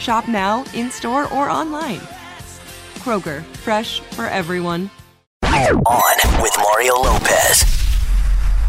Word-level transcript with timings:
Shop 0.00 0.26
now, 0.26 0.64
in 0.74 0.90
store, 0.90 1.32
or 1.32 1.48
online. 1.50 2.00
Kroger, 3.00 3.42
fresh 3.58 4.00
for 4.00 4.24
everyone. 4.24 4.90
On 5.44 6.42
with 6.42 6.54
Mario 6.58 6.94
Lopez. 6.94 7.64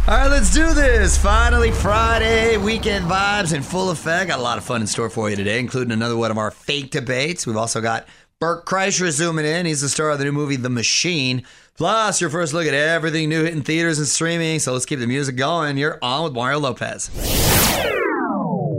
All 0.08 0.18
right, 0.18 0.28
let's 0.28 0.54
do 0.54 0.74
this. 0.74 1.18
Finally, 1.18 1.72
Friday, 1.72 2.58
weekend 2.58 3.06
vibes 3.06 3.54
in 3.54 3.62
full 3.62 3.92
effect. 3.92 4.28
Got 4.28 4.40
a 4.40 4.42
lot 4.42 4.58
of 4.58 4.66
fun 4.66 4.82
in 4.82 4.88
store 4.88 5.10
for 5.10 5.30
you 5.30 5.38
today, 5.38 5.60
including 5.60 5.94
another 5.94 6.18
one 6.18 6.32
of 6.32 6.38
our 6.38 6.52
fake 6.52 6.92
debates. 6.92 7.48
We've 7.48 7.56
also 7.56 7.80
got 7.80 8.08
Bert 8.40 8.66
Kreischer 8.66 9.10
zooming 9.10 9.46
in. 9.46 9.66
He's 9.66 9.82
the 9.82 9.90
star 9.90 10.10
of 10.10 10.20
the 10.20 10.26
new 10.26 10.32
movie, 10.34 10.58
The 10.58 10.70
Machine. 10.70 11.44
Plus, 11.78 12.20
your 12.20 12.30
first 12.30 12.54
look 12.54 12.68
at 12.68 12.74
everything 12.74 13.30
new 13.30 13.44
hitting 13.44 13.64
theaters 13.64 14.00
and 14.00 14.08
streaming. 14.08 14.60
So 14.60 14.74
let's 14.74 14.86
keep 14.86 15.00
the 15.00 15.08
music 15.08 15.38
going. 15.38 15.78
You're 15.78 15.98
on 16.02 16.26
with 16.26 16.34
Mario 16.34 16.60
Lopez. 16.60 17.10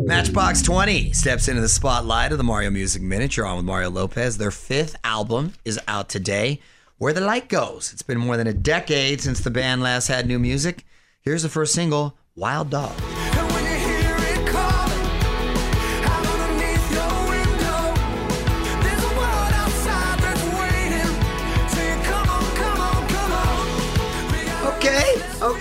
Matchbox 0.05 0.63
20 0.63 1.13
steps 1.13 1.47
into 1.47 1.61
the 1.61 1.69
spotlight 1.69 2.33
of 2.33 2.39
the 2.39 2.45
Mario 2.45 2.71
Music 2.71 3.01
Minute. 3.01 3.37
You're 3.37 3.47
on 3.47 3.57
with 3.57 3.65
Mario 3.65 3.89
Lopez. 3.89 4.37
Their 4.37 4.51
fifth 4.51 4.97
album 5.05 5.53
is 5.65 5.79
out 5.87 6.09
today. 6.09 6.61
Where 6.99 7.13
the 7.13 7.21
Light 7.21 7.49
Goes. 7.49 7.93
It's 7.93 8.03
been 8.03 8.19
more 8.19 8.37
than 8.37 8.49
a 8.49 8.53
decade 8.53 9.21
since 9.21 9.41
the 9.41 9.51
band 9.51 9.81
last 9.81 10.09
had 10.09 10.27
new 10.27 10.41
music. 10.41 10.85
Here's 11.21 11.45
the 11.45 11.49
first 11.49 11.73
single, 11.73 12.17
Wild 12.35 12.71
Dog. 12.71 12.93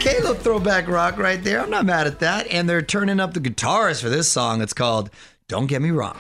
Little 0.04 0.34
throwback 0.34 0.88
rock 0.88 1.18
right 1.18 1.44
there. 1.44 1.62
I'm 1.62 1.70
not 1.70 1.86
mad 1.86 2.08
at 2.08 2.20
that. 2.20 2.48
And 2.48 2.68
they're 2.70 2.82
turning 2.82 3.20
up 3.20 3.34
the 3.34 3.40
guitars 3.40 4.02
for 4.02 4.10
this 4.10 4.32
song. 4.32 4.62
It's 4.62 4.74
called 4.74 5.10
Don't 5.48 5.68
Get 5.68 5.82
Me 5.82 5.92
Wrong. 5.92 6.18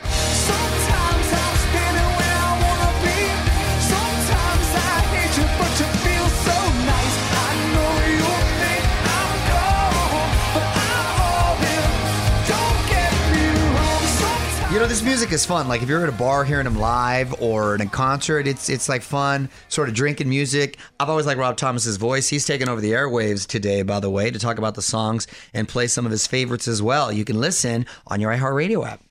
Know, 14.81 14.88
this 14.88 15.03
music 15.03 15.31
is 15.31 15.46
fun. 15.46 15.68
Like 15.68 15.84
if 15.84 15.90
you're 15.90 16.02
at 16.02 16.09
a 16.09 16.12
bar 16.12 16.44
hearing 16.44 16.64
them 16.64 16.80
live 16.80 17.40
or 17.40 17.75
in 17.75 17.81
a 17.81 17.86
concert, 17.86 18.47
it's 18.47 18.68
it's 18.68 18.90
like 18.90 19.03
fun, 19.03 19.47
sort 19.68 19.90
of 19.90 19.94
drinking 19.94 20.28
music. 20.28 20.80
I've 21.00 21.08
always 21.08 21.28
liked 21.28 21.38
Rob 21.38 21.56
Thomas's 21.56 21.97
voice. 21.97 22.28
He's 22.28 22.47
taken 22.47 22.68
over 22.68 22.81
the 22.81 22.94
airwaves 22.94 23.46
today, 23.46 23.84
by 23.84 24.00
the 24.00 24.09
way, 24.09 24.31
to 24.31 24.40
talk 24.40 24.58
about 24.58 24.74
the 24.74 24.81
songs 24.81 25.28
and 25.53 25.68
play 25.68 25.86
some 25.86 26.08
of 26.08 26.12
his 26.12 26.25
favorites 26.25 26.68
as 26.68 26.81
well. 26.81 27.12
You 27.12 27.24
can 27.25 27.40
listen 27.40 27.86
on 28.08 28.19
your 28.19 28.36
iHeartRadio 28.36 28.88
app. 28.88 29.03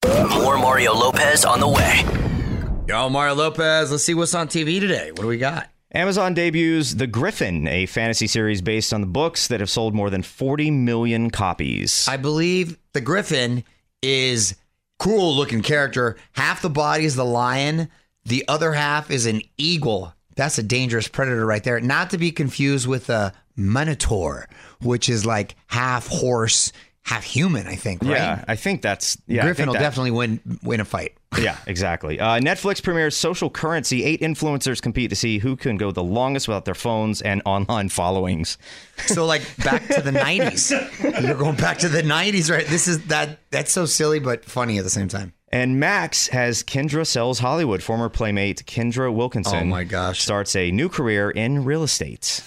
More 0.42 0.58
Mario 0.58 0.92
Lopez 0.92 1.44
on 1.44 1.60
the 1.60 1.68
way. 1.68 2.04
Yo, 2.88 3.08
Mario 3.08 3.36
Lopez. 3.36 3.92
Let's 3.92 4.02
see 4.02 4.14
what's 4.14 4.34
on 4.34 4.48
TV 4.48 4.80
today. 4.80 5.12
What 5.12 5.22
do 5.22 5.28
we 5.28 5.38
got? 5.38 5.70
Amazon 5.94 6.34
debuts 6.34 6.96
The 6.96 7.06
Gryphon, 7.06 7.68
a 7.68 7.86
fantasy 7.86 8.26
series 8.26 8.60
based 8.60 8.92
on 8.92 9.02
the 9.02 9.06
books 9.06 9.46
that 9.46 9.60
have 9.60 9.70
sold 9.70 9.94
more 9.94 10.10
than 10.10 10.24
40 10.24 10.72
million 10.72 11.30
copies. 11.30 12.08
I 12.08 12.16
believe 12.16 12.76
the 12.92 13.00
Griffin 13.00 13.62
is 14.02 14.56
cool 15.00 15.34
looking 15.34 15.62
character. 15.62 16.16
Half 16.32 16.62
the 16.62 16.70
body 16.70 17.06
is 17.06 17.16
the 17.16 17.24
lion, 17.24 17.88
the 18.24 18.44
other 18.46 18.72
half 18.72 19.10
is 19.10 19.26
an 19.26 19.40
eagle. 19.56 20.14
That's 20.36 20.58
a 20.58 20.62
dangerous 20.62 21.08
predator 21.08 21.44
right 21.44 21.64
there. 21.64 21.80
Not 21.80 22.10
to 22.10 22.18
be 22.18 22.30
confused 22.30 22.86
with 22.86 23.08
a 23.08 23.32
minotaur, 23.56 24.46
which 24.80 25.08
is 25.08 25.26
like 25.26 25.56
half 25.68 26.06
horse, 26.06 26.72
half 27.10 27.24
human. 27.24 27.66
I 27.66 27.74
think. 27.74 28.02
Right? 28.02 28.12
Yeah, 28.12 28.44
I 28.46 28.56
think 28.56 28.82
that's 28.82 29.18
yeah. 29.26 29.42
Griffin 29.42 29.66
will 29.66 29.74
that- 29.74 29.80
definitely 29.80 30.12
win 30.12 30.40
win 30.62 30.80
a 30.80 30.84
fight. 30.84 31.14
Yeah, 31.40 31.56
exactly. 31.68 32.18
Uh, 32.18 32.40
Netflix 32.40 32.82
premieres 32.82 33.16
Social 33.16 33.50
Currency. 33.50 34.02
Eight 34.02 34.20
influencers 34.20 34.82
compete 34.82 35.10
to 35.10 35.16
see 35.16 35.38
who 35.38 35.54
can 35.56 35.76
go 35.76 35.92
the 35.92 36.02
longest 36.02 36.48
without 36.48 36.64
their 36.64 36.74
phones 36.74 37.22
and 37.22 37.40
online 37.44 37.88
followings. 38.00 38.58
So 39.06 39.26
like 39.26 39.42
back 39.58 39.86
to 39.88 40.02
the 40.02 40.10
nineties. 40.10 40.72
You're 41.22 41.36
going 41.36 41.54
back 41.56 41.78
to 41.78 41.88
the 41.88 42.02
nineties, 42.02 42.50
right? 42.50 42.66
This 42.66 42.88
is 42.88 43.06
that 43.06 43.38
that's 43.52 43.70
so 43.70 43.86
silly 43.86 44.18
but 44.18 44.44
funny 44.44 44.78
at 44.78 44.84
the 44.84 44.90
same 44.90 45.06
time. 45.06 45.32
And 45.52 45.78
Max 45.78 46.26
has 46.28 46.64
Kendra 46.64 47.06
Sells 47.06 47.38
Hollywood. 47.38 47.80
Former 47.82 48.08
playmate 48.08 48.64
Kendra 48.66 49.12
Wilkinson. 49.14 49.58
Oh 49.62 49.64
my 49.66 49.84
gosh. 49.84 50.20
Starts 50.20 50.56
a 50.56 50.72
new 50.72 50.88
career 50.88 51.30
in 51.30 51.64
real 51.64 51.84
estate. 51.84 52.42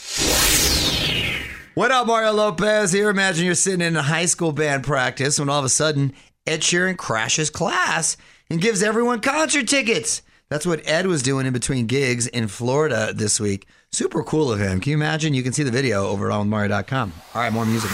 What 1.76 1.90
up, 1.90 2.06
Mario 2.06 2.34
Lopez 2.34 2.92
here? 2.92 3.10
Imagine 3.10 3.48
you're 3.48 3.56
sitting 3.56 3.82
in 3.82 3.96
a 3.96 4.04
high 4.04 4.28
school 4.28 4.52
band 4.52 4.84
practice 4.84 5.40
when 5.40 5.50
all 5.50 5.58
of 5.58 5.66
a 5.66 5.70
sudden 5.70 6.14
Ed 6.46 6.62
Sheeran 6.62 6.98
crashes 6.98 7.50
class 7.50 8.16
and 8.48 8.62
gives 8.62 8.84
everyone 8.84 9.22
concert 9.22 9.68
tickets. 9.68 10.22
That's 10.50 10.68
what 10.68 10.88
Ed 10.88 11.08
was 11.08 11.24
doing 11.24 11.48
in 11.48 11.54
between 11.54 11.88
gigs 11.88 12.28
in 12.28 12.48
Florida 12.48 13.12
this 13.12 13.40
week. 13.40 13.66
Super 13.92 14.22
cool 14.22 14.52
of 14.52 14.60
him. 14.60 14.82
Can 14.82 14.92
you 14.92 14.98
imagine? 14.98 15.34
You 15.34 15.42
can 15.42 15.52
see 15.52 15.64
the 15.64 15.72
video 15.72 16.06
over 16.06 16.30
at 16.30 16.38
onwithmario.com. 16.38 17.12
All 17.34 17.42
right, 17.42 17.52
more 17.52 17.66
music. 17.66 17.90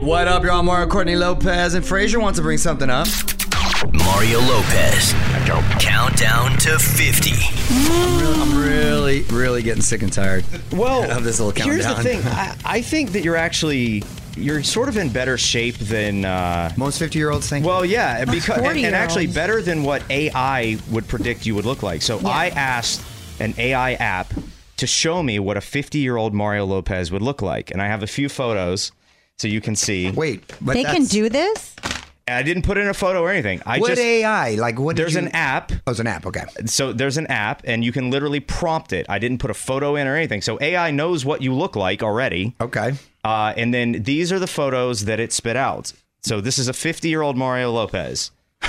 What 0.00 0.26
up, 0.26 0.42
y'all? 0.42 0.62
Mario 0.62 0.88
Courtney 0.88 1.16
Lopez 1.16 1.74
and 1.74 1.84
Frazier 1.84 2.18
wants 2.18 2.38
to 2.38 2.42
bring 2.42 2.56
something 2.56 2.88
up. 2.88 3.08
Mario 3.92 4.40
Lopez. 4.40 5.12
Countdown 5.78 6.56
to 6.58 6.78
50. 6.78 7.30
I'm 7.70 8.56
really, 8.56 9.22
really 9.24 9.62
getting 9.62 9.82
sick 9.82 10.02
and 10.02 10.12
tired 10.12 10.44
Well, 10.72 11.10
of 11.10 11.24
this 11.24 11.38
little 11.38 11.52
countdown. 11.52 11.80
here's 11.80 11.96
the 11.96 12.02
thing. 12.02 12.22
I, 12.32 12.56
I 12.64 12.80
think 12.82 13.12
that 13.12 13.22
you're 13.24 13.36
actually 13.36 14.02
you're 14.36 14.62
sort 14.64 14.88
of 14.88 14.96
in 14.96 15.10
better 15.10 15.38
shape 15.38 15.76
than 15.76 16.24
uh, 16.24 16.72
Most 16.76 16.98
50 16.98 17.18
year 17.18 17.30
olds 17.30 17.48
think. 17.48 17.64
Well, 17.66 17.84
yeah, 17.84 18.24
because 18.24 18.58
and, 18.58 18.78
and 18.78 18.94
actually 18.94 19.26
better 19.26 19.60
than 19.62 19.82
what 19.84 20.02
AI 20.10 20.78
would 20.90 21.06
predict 21.06 21.46
you 21.46 21.54
would 21.54 21.64
look 21.66 21.82
like. 21.82 22.02
So 22.02 22.20
I 22.24 22.48
asked 22.48 23.02
an 23.40 23.54
AI 23.58 23.94
app 23.94 24.32
to 24.78 24.86
show 24.86 25.22
me 25.22 25.38
what 25.38 25.56
a 25.56 25.60
50 25.60 25.98
year 25.98 26.16
old 26.16 26.34
Mario 26.34 26.64
Lopez 26.64 27.12
would 27.12 27.22
look 27.22 27.42
like, 27.42 27.70
and 27.70 27.80
I 27.82 27.86
have 27.86 28.02
a 28.02 28.06
few 28.08 28.28
photos 28.28 28.92
so 29.36 29.46
you 29.48 29.60
can 29.60 29.76
see. 29.76 30.10
wait, 30.10 30.42
but 30.60 30.74
They 30.74 30.84
can 30.84 31.04
do 31.04 31.28
this? 31.28 31.74
I 32.26 32.42
didn't 32.42 32.62
put 32.62 32.78
in 32.78 32.88
a 32.88 32.94
photo 32.94 33.20
or 33.20 33.30
anything. 33.30 33.60
I 33.66 33.78
What 33.78 33.88
just 33.88 34.00
AI? 34.00 34.52
Like 34.54 34.78
what? 34.78 34.96
there's 34.96 35.12
you- 35.12 35.18
an 35.20 35.28
app. 35.28 35.72
Oh, 35.86 35.90
it's 35.90 36.00
an 36.00 36.06
app. 36.06 36.24
Okay. 36.26 36.44
So 36.64 36.92
there's 36.92 37.18
an 37.18 37.26
app, 37.26 37.60
and 37.64 37.84
you 37.84 37.92
can 37.92 38.10
literally 38.10 38.40
prompt 38.40 38.92
it. 38.94 39.04
I 39.10 39.18
didn't 39.18 39.38
put 39.38 39.50
a 39.50 39.54
photo 39.54 39.94
in 39.96 40.06
or 40.06 40.16
anything. 40.16 40.40
So 40.40 40.58
AI 40.60 40.90
knows 40.90 41.24
what 41.26 41.42
you 41.42 41.52
look 41.52 41.76
like 41.76 42.02
already. 42.02 42.54
Okay. 42.60 42.94
Uh, 43.24 43.52
and 43.56 43.74
then 43.74 44.02
these 44.04 44.32
are 44.32 44.38
the 44.38 44.46
photos 44.46 45.04
that 45.04 45.20
it 45.20 45.32
spit 45.34 45.56
out. 45.56 45.92
So 46.22 46.40
this 46.40 46.56
is 46.58 46.68
a 46.68 46.72
50 46.72 47.08
year 47.10 47.20
old 47.20 47.36
Mario 47.36 47.70
Lopez. 47.72 48.30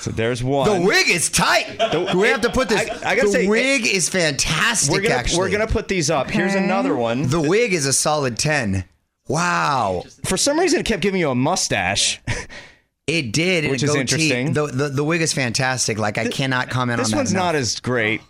so 0.00 0.10
there's 0.10 0.42
one. 0.42 0.80
The 0.80 0.86
wig 0.86 1.08
is 1.10 1.28
tight. 1.28 1.66
Do 1.92 2.16
we 2.18 2.28
have 2.28 2.40
to 2.42 2.50
put 2.50 2.68
this? 2.70 2.80
I- 2.88 3.10
I 3.10 3.14
gotta 3.16 3.28
the 3.28 3.32
say, 3.32 3.46
wig 3.48 3.86
is 3.86 4.08
fantastic. 4.08 4.92
we're 4.92 5.02
gonna 5.02 5.14
actually, 5.16 5.38
we're 5.40 5.50
gonna 5.50 5.66
put 5.66 5.88
these 5.88 6.08
up. 6.10 6.30
Here's 6.30 6.54
another 6.54 6.94
one. 6.96 7.28
The 7.28 7.40
wig 7.40 7.72
is 7.74 7.84
a 7.86 7.92
solid 7.92 8.38
ten. 8.38 8.84
Wow, 9.30 10.02
For 10.24 10.36
some 10.36 10.58
reason, 10.58 10.80
it 10.80 10.86
kept 10.86 11.02
giving 11.02 11.20
you 11.20 11.30
a 11.30 11.34
mustache. 11.34 12.20
it 13.06 13.32
did. 13.32 13.64
and 13.64 13.70
Which 13.70 13.82
is 13.82 13.90
goatee. 13.90 14.00
interesting. 14.00 14.52
The, 14.54 14.66
the 14.66 14.88
the 14.88 15.04
wig 15.04 15.22
is 15.22 15.32
fantastic. 15.32 15.98
Like 15.98 16.18
I 16.18 16.28
cannot 16.28 16.68
comment 16.68 16.98
this 16.98 17.06
on 17.06 17.10
that. 17.10 17.16
This 17.16 17.16
one's 17.18 17.32
enough. 17.32 17.44
not 17.44 17.54
as 17.54 17.78
great. 17.80 18.20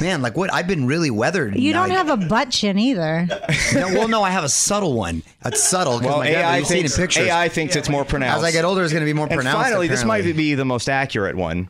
man. 0.00 0.22
Like 0.22 0.36
what? 0.38 0.52
I've 0.52 0.66
been 0.66 0.86
really 0.86 1.10
weathered. 1.10 1.56
You 1.58 1.72
don't 1.74 1.90
Like- 1.90 1.98
have 1.98 2.08
a 2.08 2.16
butt 2.16 2.50
chin 2.50 2.78
either. 2.78 3.26
No, 3.74 3.88
well, 3.88 4.08
no, 4.08 4.22
I 4.22 4.30
have 4.30 4.44
a 4.44 4.48
subtle 4.48 4.94
one. 4.94 5.22
It's 5.44 5.62
subtle. 5.62 6.00
Well, 6.00 6.18
my 6.18 6.28
AI 6.28 6.58
you've 6.58 6.66
seen 6.66 6.78
in 6.78 6.82
thinks 6.84 6.96
pictures. 6.96 7.26
AI 7.28 7.48
thinks 7.50 7.76
it's 7.76 7.88
more 7.90 8.04
pronounced. 8.06 8.38
As 8.38 8.44
I 8.44 8.50
get 8.50 8.64
older, 8.64 8.82
it's 8.82 8.92
going 8.94 9.02
to 9.02 9.06
be 9.06 9.12
more 9.12 9.26
and 9.26 9.34
pronounced. 9.34 9.62
finally, 9.62 9.88
this 9.88 10.04
might 10.04 10.24
be 10.24 10.54
the 10.54 10.64
most 10.64 10.88
accurate 10.88 11.36
one. 11.36 11.68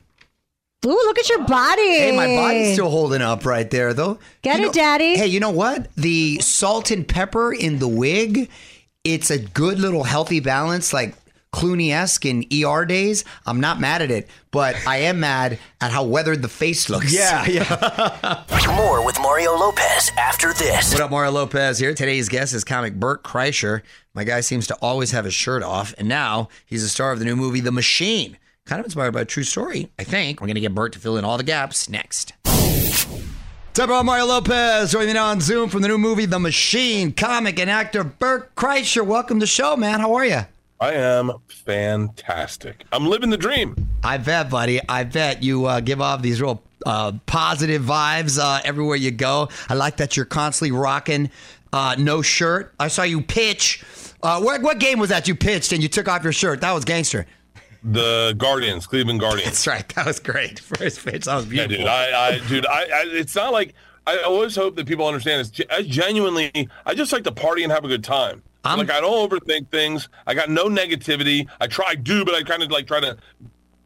Ooh, 0.87 0.89
look 0.91 1.19
at 1.19 1.29
your 1.29 1.45
body. 1.45 1.83
Hey, 1.99 2.17
my 2.17 2.27
body's 2.27 2.73
still 2.73 2.89
holding 2.89 3.21
up 3.21 3.45
right 3.45 3.71
there, 3.71 3.93
though. 3.93 4.19
Get 4.43 4.57
You 4.59 4.65
it, 4.65 4.67
know- 4.69 4.73
Daddy. 4.73 5.17
Hey, 5.17 5.27
you 5.27 5.39
know 5.41 5.51
what? 5.51 5.95
The 5.97 6.39
salt 6.41 6.91
and 6.91 7.07
pepper 7.07 7.53
in 7.53 7.79
the 7.79 7.89
wig, 7.89 8.49
it's 9.05 9.31
a 9.31 9.39
good 9.39 9.79
little 9.79 10.05
healthy 10.05 10.41
balance, 10.41 10.93
like 10.95 11.15
Clooney-esque 11.53 12.25
in 12.25 12.45
ER 12.65 12.87
days. 12.87 13.25
I'm 13.45 13.61
not 13.61 13.79
mad 13.81 14.01
at 14.01 14.11
it, 14.11 14.29
but 14.53 14.75
I 14.87 14.99
am 14.99 15.21
mad 15.21 15.59
at 15.83 15.91
how 15.91 16.05
weathered 16.05 16.41
the 16.43 16.49
face 16.49 16.89
looks. 16.89 17.13
yeah. 17.13 17.45
Yeah. 17.47 18.45
More 18.77 19.05
with 19.05 19.19
Mario 19.21 19.53
Lopez 19.57 20.11
after 20.17 20.53
this. 20.55 20.93
What 20.93 21.03
up, 21.03 21.11
Mario 21.11 21.33
Lopez 21.33 21.79
here. 21.79 21.93
Today's 21.93 22.29
guest 22.31 22.55
is 22.55 22.65
comic 22.65 22.95
Bert 22.95 23.23
Kreischer. 23.25 23.83
My 24.15 24.25
guy 24.25 24.41
seems 24.41 24.67
to 24.69 24.75
always 24.77 25.11
have 25.11 25.25
his 25.27 25.35
shirt 25.35 25.63
off, 25.63 25.93
and 25.99 26.09
now 26.09 26.49
he's 26.65 26.83
the 26.83 26.89
star 26.89 27.13
of 27.13 27.19
the 27.19 27.25
new 27.27 27.37
movie 27.37 27.61
The 27.61 27.73
Machine. 27.73 28.39
Kind 28.71 28.79
of 28.79 28.87
inspired 28.87 29.11
by 29.11 29.23
a 29.23 29.25
true 29.25 29.43
story, 29.43 29.91
I 29.99 30.05
think. 30.05 30.41
We're 30.41 30.47
going 30.47 30.55
to 30.55 30.61
get 30.61 30.73
Bert 30.73 30.93
to 30.93 31.01
fill 31.01 31.17
in 31.17 31.25
all 31.25 31.37
the 31.37 31.43
gaps 31.43 31.89
next. 31.89 32.35
What's 32.45 33.05
up, 33.81 33.81
everyone? 33.81 34.07
Mario 34.07 34.27
Lopez 34.27 34.93
joining 34.93 35.09
me 35.09 35.15
now 35.15 35.27
on 35.27 35.41
Zoom 35.41 35.69
from 35.69 35.83
the 35.83 35.89
new 35.89 35.99
movie 35.99 36.25
The 36.25 36.39
Machine. 36.39 37.13
Comic 37.13 37.59
and 37.59 37.69
actor 37.69 38.05
Bert 38.05 38.55
Kreischer. 38.55 39.05
Welcome 39.05 39.41
to 39.41 39.43
the 39.43 39.49
show, 39.49 39.77
man. 39.77 39.99
How 39.99 40.15
are 40.15 40.25
you? 40.25 40.43
I 40.79 40.93
am 40.93 41.33
fantastic. 41.49 42.85
I'm 42.93 43.09
living 43.09 43.31
the 43.31 43.37
dream. 43.37 43.75
I 44.05 44.19
bet, 44.19 44.51
buddy. 44.51 44.81
I 44.89 45.03
bet 45.03 45.43
you 45.43 45.67
uh, 45.67 45.81
give 45.81 46.01
off 46.01 46.23
these 46.23 46.41
real 46.41 46.63
uh, 46.87 47.11
positive 47.27 47.83
vibes 47.83 48.39
uh, 48.41 48.61
everywhere 48.65 48.95
you 48.95 49.11
go. 49.11 49.49
I 49.69 49.75
like 49.75 49.97
that 49.97 50.17
you're 50.17 50.27
constantly 50.27 50.71
rocking 50.71 51.33
uh, 51.73 51.97
no 51.99 52.23
shirt. 52.23 52.73
I 52.79 52.87
saw 52.87 53.03
you 53.03 53.21
pitch. 53.21 53.83
Uh, 54.23 54.41
what, 54.41 54.63
what 54.63 54.79
game 54.79 55.01
was 55.01 55.09
that 55.09 55.27
you 55.27 55.35
pitched 55.35 55.73
and 55.73 55.83
you 55.83 55.89
took 55.89 56.07
off 56.07 56.23
your 56.23 56.33
shirt? 56.33 56.61
That 56.61 56.71
was 56.71 56.85
gangster. 56.85 57.27
The 57.83 58.35
Guardians, 58.37 58.87
Cleveland 58.87 59.21
Guardians. 59.21 59.45
That's 59.47 59.67
right. 59.67 59.89
That 59.91 60.07
was 60.07 60.21
great. 60.21 60.59
First 60.61 61.05
pitch. 61.05 61.25
That 61.25 61.37
was 61.37 61.47
beautiful. 61.47 61.73
Yeah, 61.73 61.79
dude. 61.79 61.87
I, 61.87 62.29
I 62.29 62.39
dude, 62.49 62.67
I, 62.67 62.81
I, 62.83 63.05
it's 63.07 63.35
not 63.35 63.53
like 63.53 63.75
I 64.07 64.19
always 64.19 64.55
hope 64.57 64.77
that 64.77 64.87
people 64.87 65.07
understand. 65.07 65.47
It's 65.47 65.61
I 65.71 65.83
genuinely, 65.83 66.69
I 66.85 66.95
just 66.95 67.13
like 67.13 67.25
to 67.25 67.33
party 67.33 67.63
and 67.63 67.73
have 67.73 67.85
a 67.85 67.89
good 67.89 68.05
time. 68.05 68.43
I'm- 68.65 68.79
like 68.79 68.91
I 68.91 69.01
don't 69.01 69.31
overthink 69.31 69.71
things. 69.71 70.09
I 70.27 70.35
got 70.35 70.51
no 70.51 70.67
negativity. 70.67 71.49
I 71.61 71.67
try 71.67 71.87
I 71.89 71.95
do, 71.95 72.25
but 72.25 72.35
I 72.35 72.43
kind 72.43 72.63
of 72.63 72.71
like 72.71 72.87
try 72.87 73.01
to 73.01 73.17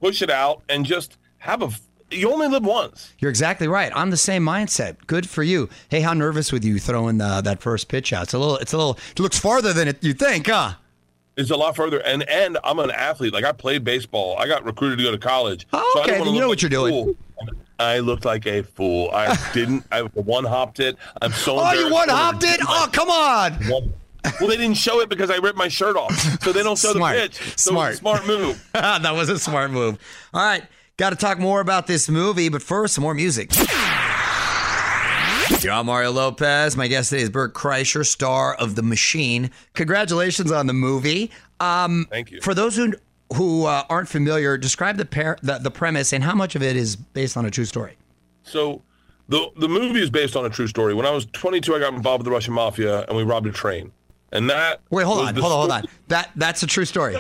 push 0.01 0.21
it 0.23 0.31
out 0.31 0.63
and 0.69 0.85
just 0.85 1.17
have 1.39 1.63
a. 1.63 1.71
You 2.11 2.33
only 2.33 2.49
live 2.49 2.65
once. 2.65 3.13
You're 3.19 3.31
exactly 3.31 3.67
right. 3.67 3.91
I'm 3.95 4.11
the 4.11 4.17
same 4.17 4.45
mindset. 4.45 4.97
Good 5.07 5.29
for 5.29 5.43
you. 5.43 5.69
Hey, 5.89 6.01
how 6.01 6.13
nervous 6.13 6.53
with 6.53 6.65
you 6.65 6.79
throwing 6.79 7.21
uh, 7.21 7.41
that 7.41 7.61
first 7.63 7.89
pitch 7.89 8.13
out? 8.13 8.25
It's 8.25 8.35
a 8.35 8.39
little. 8.39 8.57
It's 8.59 8.73
a 8.73 8.77
little. 8.77 8.99
It 9.13 9.21
looks 9.21 9.39
farther 9.39 9.73
than 9.73 9.89
it, 9.89 10.03
you 10.03 10.13
think, 10.13 10.49
huh? 10.49 10.75
It's 11.37 11.51
a 11.51 11.57
lot 11.57 11.75
further, 11.75 11.99
and 12.01 12.29
and 12.29 12.59
I'm 12.63 12.79
an 12.79 12.91
athlete. 12.91 13.33
Like 13.33 13.45
I 13.45 13.53
played 13.53 13.83
baseball. 13.85 14.37
I 14.39 14.47
got 14.47 14.65
recruited 14.65 14.99
to 14.99 15.05
go 15.05 15.11
to 15.11 15.19
college. 15.19 15.67
Oh, 15.73 16.01
okay, 16.05 16.19
you 16.19 16.25
know 16.25 16.31
look 16.33 16.49
what 16.49 16.63
you're 16.63 16.69
doing. 16.71 17.17
I 17.81 17.99
looked 17.99 18.25
like 18.25 18.47
a 18.47 18.63
fool. 18.63 19.11
I 19.13 19.37
didn't. 19.53 19.85
I 19.91 20.03
one 20.03 20.45
hopped 20.45 20.79
it. 20.79 20.97
I'm 21.21 21.33
so. 21.33 21.59
Oh, 21.59 21.73
you 21.73 21.93
one 21.93 22.09
hopped 22.09 22.45
it? 22.45 22.61
Oh, 22.63 22.89
come 22.93 23.11
on. 23.11 23.53
One- 23.69 23.93
Well, 24.41 24.49
they 24.49 24.57
didn't 24.57 24.79
show 24.79 25.01
it 25.01 25.09
because 25.11 25.29
I 25.29 25.37
ripped 25.37 25.59
my 25.59 25.69
shirt 25.69 25.97
off, 25.97 26.15
so 26.43 26.51
they 26.53 26.63
don't 26.63 26.79
show 26.79 26.93
Smart. 26.93 27.15
the 27.17 27.23
pitch. 27.23 27.37
So 27.59 27.73
Smart. 27.73 27.97
smart 27.97 28.27
move. 28.27 28.65
that 28.73 29.13
was 29.15 29.29
a 29.29 29.39
smart 29.39 29.71
move. 29.71 29.99
All 30.33 30.41
right, 30.43 30.63
got 30.97 31.11
to 31.11 31.17
talk 31.17 31.39
more 31.39 31.61
about 31.61 31.87
this 31.89 32.09
movie, 32.09 32.49
but 32.49 32.63
first, 32.63 32.95
some 32.95 33.03
more 33.03 33.13
music. 33.13 33.51
You're 35.61 35.73
on 35.73 35.87
Mario 35.87 36.11
Lopez. 36.11 36.77
My 36.77 36.89
guest 36.89 37.11
today 37.11 37.23
is 37.23 37.31
Bert 37.31 37.55
Kreischer, 37.55 38.07
star 38.07 38.55
of 38.55 38.75
The 38.75 38.83
Machine. 38.83 39.51
Congratulations 39.75 40.51
on 40.51 40.67
the 40.67 40.73
movie. 40.73 41.31
Um, 41.61 42.07
Thank 42.11 42.31
you. 42.31 42.41
For 42.41 42.55
those 42.55 42.77
who 42.77 42.95
who 43.35 43.65
uh, 43.65 43.83
aren't 43.89 44.09
familiar, 44.09 44.57
describe 44.57 44.97
the, 44.97 45.05
par- 45.05 45.39
the 45.43 45.59
the 45.59 45.71
premise 45.71 46.13
and 46.13 46.23
how 46.23 46.35
much 46.35 46.55
of 46.55 46.63
it 46.63 46.77
is 46.77 46.97
based 46.97 47.37
on 47.37 47.45
a 47.47 47.51
true 47.51 47.65
story. 47.65 47.97
So 48.43 48.83
the 49.29 49.49
the 49.57 49.69
movie 49.69 50.01
is 50.01 50.11
based 50.11 50.37
on 50.37 50.45
a 50.45 50.51
true 50.51 50.67
story. 50.67 50.95
When 50.95 51.07
I 51.07 51.11
was 51.11 51.27
22, 51.27 51.75
I 51.75 51.79
got 51.79 51.95
involved 51.95 52.21
with 52.21 52.27
the 52.27 52.33
Russian 52.33 52.55
mafia, 52.55 53.03
and 53.03 53.17
we 53.17 53.23
robbed 53.23 53.47
a 53.47 53.53
train. 53.53 53.93
And 54.33 54.51
that 54.51 54.81
Wait, 54.91 55.05
hold 55.05 55.21
on, 55.21 55.35
hold 55.35 55.53
on, 55.53 55.59
hold 55.59 55.71
on. 55.71 55.85
That 56.09 56.31
that's 56.37 56.63
a 56.63 56.67
true 56.67 56.85
story. 56.85 57.17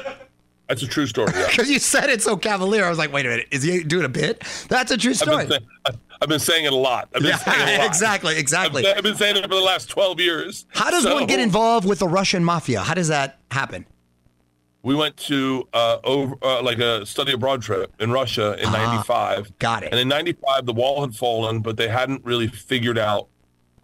That's 0.69 0.82
a 0.82 0.87
true 0.87 1.06
story. 1.06 1.31
Yeah. 1.34 1.46
Because 1.50 1.70
you 1.70 1.78
said 1.78 2.08
it 2.11 2.22
so 2.22 2.37
cavalier, 2.37 2.84
I 2.84 2.88
was 2.88 2.99
like, 2.99 3.12
wait 3.12 3.26
a 3.26 3.28
minute, 3.28 3.49
is 3.50 3.62
he 3.62 3.82
doing 3.84 4.05
a 4.05 4.08
bit? 4.08 4.43
That's 4.69 4.90
a 4.90 4.96
true 4.96 5.11
I've 5.11 5.16
story. 5.19 5.46
been, 5.46 5.61
say- 5.61 5.66
I've- 5.87 5.99
I've 6.22 6.28
been 6.28 6.38
saying 6.40 6.64
it 6.64 6.72
a 6.72 6.76
lot. 6.76 7.08
I've 7.14 7.22
been 7.22 7.37
saying 7.38 7.61
it 7.61 7.69
a 7.69 7.72
Yeah, 7.72 7.78
lot. 7.81 7.87
exactly, 7.87 8.38
exactly. 8.38 8.87
I've, 8.87 8.99
I've 8.99 9.02
been 9.02 9.16
saying 9.16 9.37
it 9.37 9.43
for 9.43 9.49
the 9.49 9.61
last 9.61 9.90
12 9.90 10.20
years. 10.20 10.64
How 10.70 10.90
does 10.90 11.02
So- 11.02 11.14
one 11.14 11.26
get 11.26 11.38
involved 11.40 11.87
with 11.87 11.99
the 11.99 12.08
Russian 12.08 12.43
mafia? 12.44 12.81
How 12.81 12.94
does 12.94 13.08
that 13.08 13.40
happen? 13.50 13.84
We 14.82 14.94
went 14.94 15.16
to 15.28 15.66
uh, 15.72 15.99
over 16.05 16.37
uh, 16.43 16.62
like 16.62 16.78
a 16.78 17.05
study 17.06 17.32
abroad 17.32 17.62
trip 17.62 17.93
in 18.00 18.10
Russia 18.12 18.52
in 18.62 18.70
'95. 18.70 19.46
Ah, 19.50 19.55
got 19.58 19.82
it. 19.82 19.88
And 19.93 19.99
in 19.99 20.08
'95, 20.08 20.67
the 20.67 20.75
wall 20.75 21.00
had 21.00 21.17
fallen, 21.17 21.60
but 21.60 21.78
they 21.78 21.88
hadn't 21.88 22.22
really 22.25 22.49
figured 22.49 22.99
out 22.99 23.28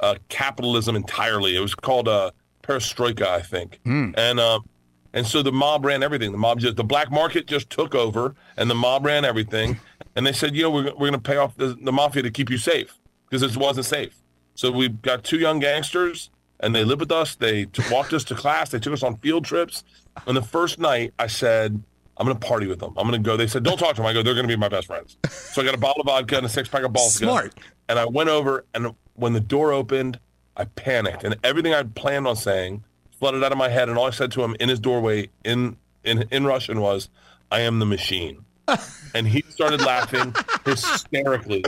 uh, 0.00 0.16
capitalism 0.28 0.96
entirely. 0.96 1.56
It 1.56 1.60
was 1.60 1.74
called 1.74 2.06
uh, 2.06 2.32
perestroika, 2.62 3.26
I 3.26 3.40
think. 3.40 3.80
Hmm. 3.84 4.10
And 4.14 4.38
um, 4.38 4.66
and 5.12 5.26
so 5.26 5.42
the 5.42 5.52
mob 5.52 5.84
ran 5.84 6.02
everything. 6.02 6.32
The 6.32 6.38
mob 6.38 6.60
just 6.60 6.76
the 6.76 6.84
black 6.84 7.10
market 7.10 7.46
just 7.46 7.70
took 7.70 7.94
over, 7.94 8.34
and 8.56 8.70
the 8.70 8.74
mob 8.74 9.04
ran 9.04 9.24
everything. 9.24 9.80
And 10.16 10.26
they 10.26 10.32
said, 10.32 10.56
you 10.56 10.62
know, 10.62 10.70
we're 10.70 10.84
we're 10.84 11.10
going 11.10 11.12
to 11.12 11.18
pay 11.18 11.36
off 11.36 11.56
the, 11.56 11.78
the 11.80 11.92
mafia 11.92 12.22
to 12.22 12.30
keep 12.30 12.50
you 12.50 12.58
safe 12.58 12.98
because 13.28 13.40
this 13.40 13.56
wasn't 13.56 13.86
safe. 13.86 14.16
So 14.54 14.70
we 14.70 14.88
got 14.88 15.24
two 15.24 15.38
young 15.38 15.58
gangsters, 15.58 16.30
and 16.60 16.74
they 16.74 16.84
lived 16.84 17.00
with 17.00 17.12
us. 17.12 17.34
They 17.34 17.66
t- 17.66 17.82
walked 17.90 18.12
us 18.12 18.24
to 18.24 18.34
class. 18.34 18.70
They 18.70 18.78
took 18.78 18.92
us 18.92 19.02
on 19.02 19.16
field 19.18 19.44
trips. 19.44 19.84
And 20.26 20.36
the 20.36 20.42
first 20.42 20.78
night, 20.78 21.14
I 21.18 21.28
said, 21.28 21.82
I'm 22.16 22.26
going 22.26 22.38
to 22.38 22.46
party 22.46 22.66
with 22.66 22.80
them. 22.80 22.92
I'm 22.98 23.08
going 23.08 23.22
to 23.22 23.26
go. 23.26 23.36
They 23.36 23.46
said, 23.46 23.62
don't 23.62 23.78
talk 23.78 23.94
to 23.96 24.02
them. 24.02 24.06
I 24.06 24.12
go, 24.12 24.22
they're 24.22 24.34
going 24.34 24.46
to 24.46 24.52
be 24.52 24.58
my 24.58 24.68
best 24.68 24.86
friends. 24.86 25.16
So 25.30 25.62
I 25.62 25.64
got 25.64 25.74
a 25.74 25.78
bottle 25.78 26.02
of 26.02 26.06
vodka 26.06 26.36
and 26.36 26.44
a 26.44 26.48
six 26.48 26.68
pack 26.68 26.82
of 26.82 26.92
Baltika. 26.92 27.18
Smart. 27.18 27.54
And 27.88 27.98
I 27.98 28.04
went 28.04 28.28
over, 28.28 28.66
and 28.74 28.94
when 29.14 29.32
the 29.32 29.40
door 29.40 29.72
opened, 29.72 30.18
I 30.56 30.64
panicked, 30.64 31.24
and 31.24 31.36
everything 31.42 31.72
I'd 31.72 31.94
planned 31.94 32.26
on 32.26 32.36
saying 32.36 32.84
flooded 33.20 33.44
out 33.44 33.52
of 33.52 33.58
my 33.58 33.68
head. 33.68 33.88
And 33.88 33.96
all 33.96 34.06
I 34.06 34.10
said 34.10 34.32
to 34.32 34.42
him 34.42 34.56
in 34.58 34.68
his 34.68 34.80
doorway 34.80 35.28
in 35.44 35.76
in 36.02 36.24
in 36.32 36.44
Russian 36.44 36.80
was, 36.80 37.08
"I 37.52 37.60
am 37.60 37.78
the 37.78 37.86
machine," 37.86 38.44
and 39.14 39.28
he 39.28 39.44
started 39.50 39.80
laughing 39.82 40.34
hysterically. 40.64 41.62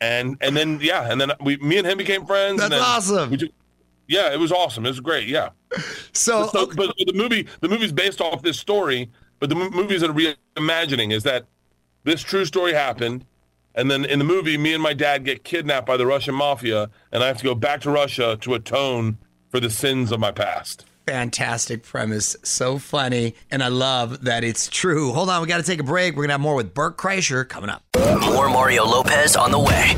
And 0.00 0.36
and 0.40 0.56
then 0.56 0.78
yeah, 0.82 1.10
and 1.10 1.20
then 1.20 1.32
we, 1.40 1.56
me 1.56 1.78
and 1.78 1.86
him 1.86 1.98
became 1.98 2.26
friends. 2.26 2.62
and 2.62 2.70
That's 2.72 2.84
awesome. 2.84 3.30
we 3.30 3.38
ju- 3.38 3.48
yeah, 4.08 4.32
it 4.32 4.38
was 4.38 4.52
awesome. 4.52 4.84
It 4.86 4.90
was 4.90 5.00
great. 5.00 5.26
Yeah. 5.26 5.48
So, 6.12 6.46
So, 6.48 6.66
but 6.66 6.94
the 6.96 7.12
movie, 7.14 7.48
the 7.60 7.68
movie's 7.68 7.90
based 7.92 8.20
off 8.20 8.42
this 8.42 8.58
story, 8.58 9.10
but 9.40 9.48
the 9.48 9.56
mo- 9.56 9.70
movie's 9.70 10.02
a 10.02 10.08
reimagining. 10.08 11.12
Is 11.12 11.22
that 11.24 11.46
this 12.04 12.20
true 12.22 12.44
story 12.44 12.72
happened, 12.74 13.24
and 13.74 13.90
then 13.90 14.04
in 14.04 14.18
the 14.18 14.24
movie, 14.24 14.58
me 14.58 14.74
and 14.74 14.82
my 14.82 14.92
dad 14.92 15.24
get 15.24 15.42
kidnapped 15.44 15.86
by 15.86 15.96
the 15.96 16.06
Russian 16.06 16.34
mafia, 16.34 16.88
and 17.10 17.24
I 17.24 17.26
have 17.26 17.38
to 17.38 17.44
go 17.44 17.54
back 17.54 17.80
to 17.80 17.90
Russia 17.90 18.36
to 18.42 18.54
atone 18.54 19.16
for 19.48 19.60
the 19.60 19.70
sins 19.70 20.12
of 20.12 20.20
my 20.20 20.32
past. 20.32 20.84
fantastic 21.06 21.82
premise. 21.84 22.36
So 22.42 22.78
funny. 22.78 23.34
And 23.50 23.62
I 23.62 23.68
love 23.68 24.24
that 24.24 24.42
it's 24.42 24.68
true. 24.68 25.12
Hold 25.12 25.30
on, 25.30 25.40
we 25.40 25.46
got 25.46 25.58
to 25.58 25.62
take 25.62 25.78
a 25.78 25.84
break. 25.84 26.14
We're 26.14 26.22
going 26.22 26.30
to 26.30 26.34
have 26.34 26.40
more 26.40 26.56
with 26.56 26.74
Bert 26.74 26.96
Kreischer 26.96 27.48
coming 27.48 27.70
up. 27.70 27.84
More 27.96 28.48
Mario 28.48 28.84
Lopez 28.84 29.36
on 29.36 29.52
the 29.52 29.58
way. 29.58 29.94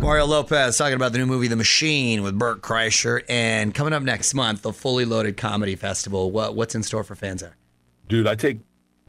Mario 0.00 0.26
Lopez 0.26 0.76
talking 0.76 0.94
about 0.94 1.12
the 1.12 1.18
new 1.18 1.26
movie 1.26 1.46
The 1.46 1.54
Machine 1.56 2.22
with 2.22 2.36
Bert 2.36 2.62
Kreischer. 2.62 3.22
And 3.28 3.72
coming 3.74 3.92
up 3.92 4.02
next 4.02 4.34
month, 4.34 4.62
the 4.62 4.72
Fully 4.72 5.04
Loaded 5.04 5.36
Comedy 5.36 5.76
Festival. 5.76 6.30
What, 6.32 6.56
what's 6.56 6.74
in 6.74 6.82
store 6.82 7.04
for 7.04 7.14
fans 7.14 7.42
there? 7.42 7.56
Dude, 8.08 8.26
I 8.26 8.34
take 8.34 8.58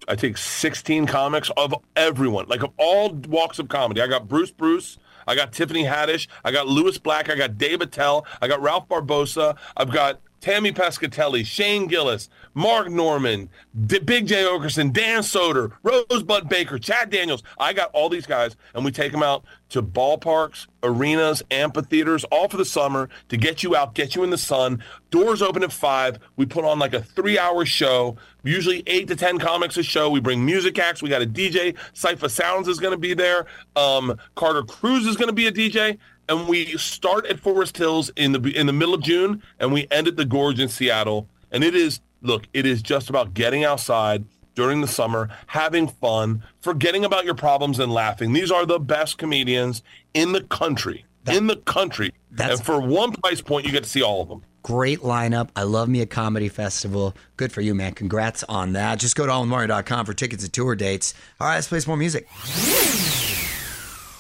I 0.08 0.16
take 0.16 0.38
16 0.38 1.06
comics 1.08 1.50
of 1.58 1.74
everyone, 1.96 2.48
like 2.48 2.62
of 2.64 2.72
all 2.78 3.10
walks 3.14 3.58
of 3.60 3.68
comedy. 3.70 4.02
I 4.02 4.08
got 4.08 4.28
Bruce 4.28 4.52
Bruce, 4.52 4.98
I 5.28 5.36
got 5.36 5.52
Tiffany 5.52 5.84
Haddish, 5.84 6.28
I 6.44 6.52
got 6.52 6.68
Lewis 6.68 6.98
Black, 6.98 7.30
I 7.30 7.36
got 7.36 7.58
Dave 7.58 7.82
Attell, 7.82 8.26
I 8.42 8.48
got 8.48 8.62
Ralph 8.62 8.88
Barbosa, 8.88 9.58
I've 9.76 9.92
got 9.92 10.22
Tammy 10.42 10.72
Pescatelli, 10.72 11.46
Shane 11.46 11.86
Gillis, 11.88 12.28
Mark 12.56 12.90
Normand, 12.90 13.50
D- 13.86 14.00
Big 14.00 14.26
Jay 14.26 14.44
Oakerson, 14.44 14.92
Dan 14.92 15.20
Soder, 15.22 15.72
Rosebud 15.84 16.50
Baker, 16.50 16.80
Chad 16.80 17.12
Daniels. 17.12 17.44
I 17.60 17.74
got 17.74 17.92
all 17.94 18.10
these 18.10 18.26
guys, 18.26 18.56
and 18.74 18.84
we 18.84 18.92
take 18.92 19.12
them 19.12 19.22
out 19.22 19.46
to 19.70 19.84
ballparks, 19.84 20.68
arenas, 20.84 21.44
amphitheaters, 21.52 22.24
all 22.26 22.50
for 22.50 22.58
the 22.58 22.66
summer 22.66 23.08
to 23.30 23.38
get 23.38 23.62
you 23.62 23.76
out, 23.76 23.94
get 23.94 24.16
you 24.16 24.24
in 24.24 24.32
the 24.32 24.38
sun. 24.38 24.84
Doors 25.12 25.44
open 25.44 25.64
at 25.64 25.72
five. 25.72 26.18
We 26.36 26.48
put 26.48 26.66
on 26.66 26.80
like 26.80 26.94
a 26.94 27.04
three-hour 27.04 27.66
show, 27.66 28.18
usually 28.44 28.84
eight 28.88 29.08
to 29.10 29.16
ten 29.16 29.38
comics 29.38 29.78
a 29.78 29.84
show. 29.84 30.10
We 30.10 30.20
bring 30.20 30.44
music 30.44 30.78
acts. 30.80 31.04
We 31.04 31.10
got 31.10 31.22
a 31.22 31.28
DJ. 31.28 31.78
Cipha 31.94 32.30
Sounds 32.30 32.68
is 32.68 32.80
going 32.80 32.94
to 32.94 32.98
be 32.98 33.14
there. 33.14 33.46
Um, 33.76 34.18
Carter 34.36 34.64
Cruz 34.64 35.06
is 35.06 35.16
going 35.16 35.30
to 35.30 35.34
be 35.34 35.48
a 35.48 35.52
DJ 35.52 36.00
and 36.32 36.48
we 36.48 36.78
start 36.78 37.26
at 37.26 37.40
Forest 37.40 37.78
Hills 37.78 38.10
in 38.16 38.32
the 38.32 38.40
in 38.58 38.68
the 38.68 38.74
middle 38.74 38.94
of 38.94 39.02
June, 39.02 39.44
and 39.60 39.74
we 39.74 39.88
end 39.92 40.08
at 40.08 40.16
the 40.16 40.26
Gorge 40.26 40.60
in 40.60 40.70
Seattle. 40.70 41.28
And 41.52 41.64
it 41.64 41.76
is 41.76 42.00
look, 42.22 42.48
it 42.54 42.66
is 42.66 42.82
just 42.82 43.10
about 43.10 43.34
getting 43.34 43.64
outside 43.66 44.24
during 44.56 44.82
the 44.82 44.88
summer, 44.88 45.30
having 45.48 45.88
fun, 45.88 46.44
forgetting 46.62 47.04
about 47.04 47.26
your 47.26 47.36
problems 47.36 47.80
and 47.80 47.92
laughing. 47.92 48.34
These 48.34 48.52
are 48.52 48.66
the 48.66 48.80
best 48.80 49.18
comedians 49.18 49.84
in 50.14 50.32
the 50.32 50.42
country. 50.44 51.06
in 51.28 51.48
the 51.48 51.58
country. 51.58 52.14
And 52.40 52.64
for 52.64 52.80
one 52.80 53.12
price 53.12 53.42
point, 53.42 53.66
you 53.66 53.72
get 53.72 53.84
to 53.84 53.90
see 53.90 54.02
all 54.02 54.22
of 54.22 54.30
them. 54.30 54.44
Great 54.64 55.00
lineup. 55.00 55.50
I 55.56 55.64
love 55.64 55.90
me 55.90 56.02
a 56.02 56.06
comedy 56.06 56.48
festival. 56.48 57.16
Good 57.36 57.52
for 57.52 57.62
you, 57.62 57.76
man. 57.76 57.94
Congrats 57.94 58.44
on 58.44 58.74
that. 58.74 59.00
Just 59.00 59.16
go 59.16 59.26
to 59.26 59.32
onwithmario.com 59.32 60.06
for 60.06 60.14
tickets 60.14 60.44
and 60.44 60.54
tour 60.54 60.76
dates. 60.76 61.14
All 61.40 61.48
right, 61.48 61.56
let's 61.56 61.68
play 61.68 61.80
some 61.80 61.92
more 61.92 61.98
music. 61.98 62.28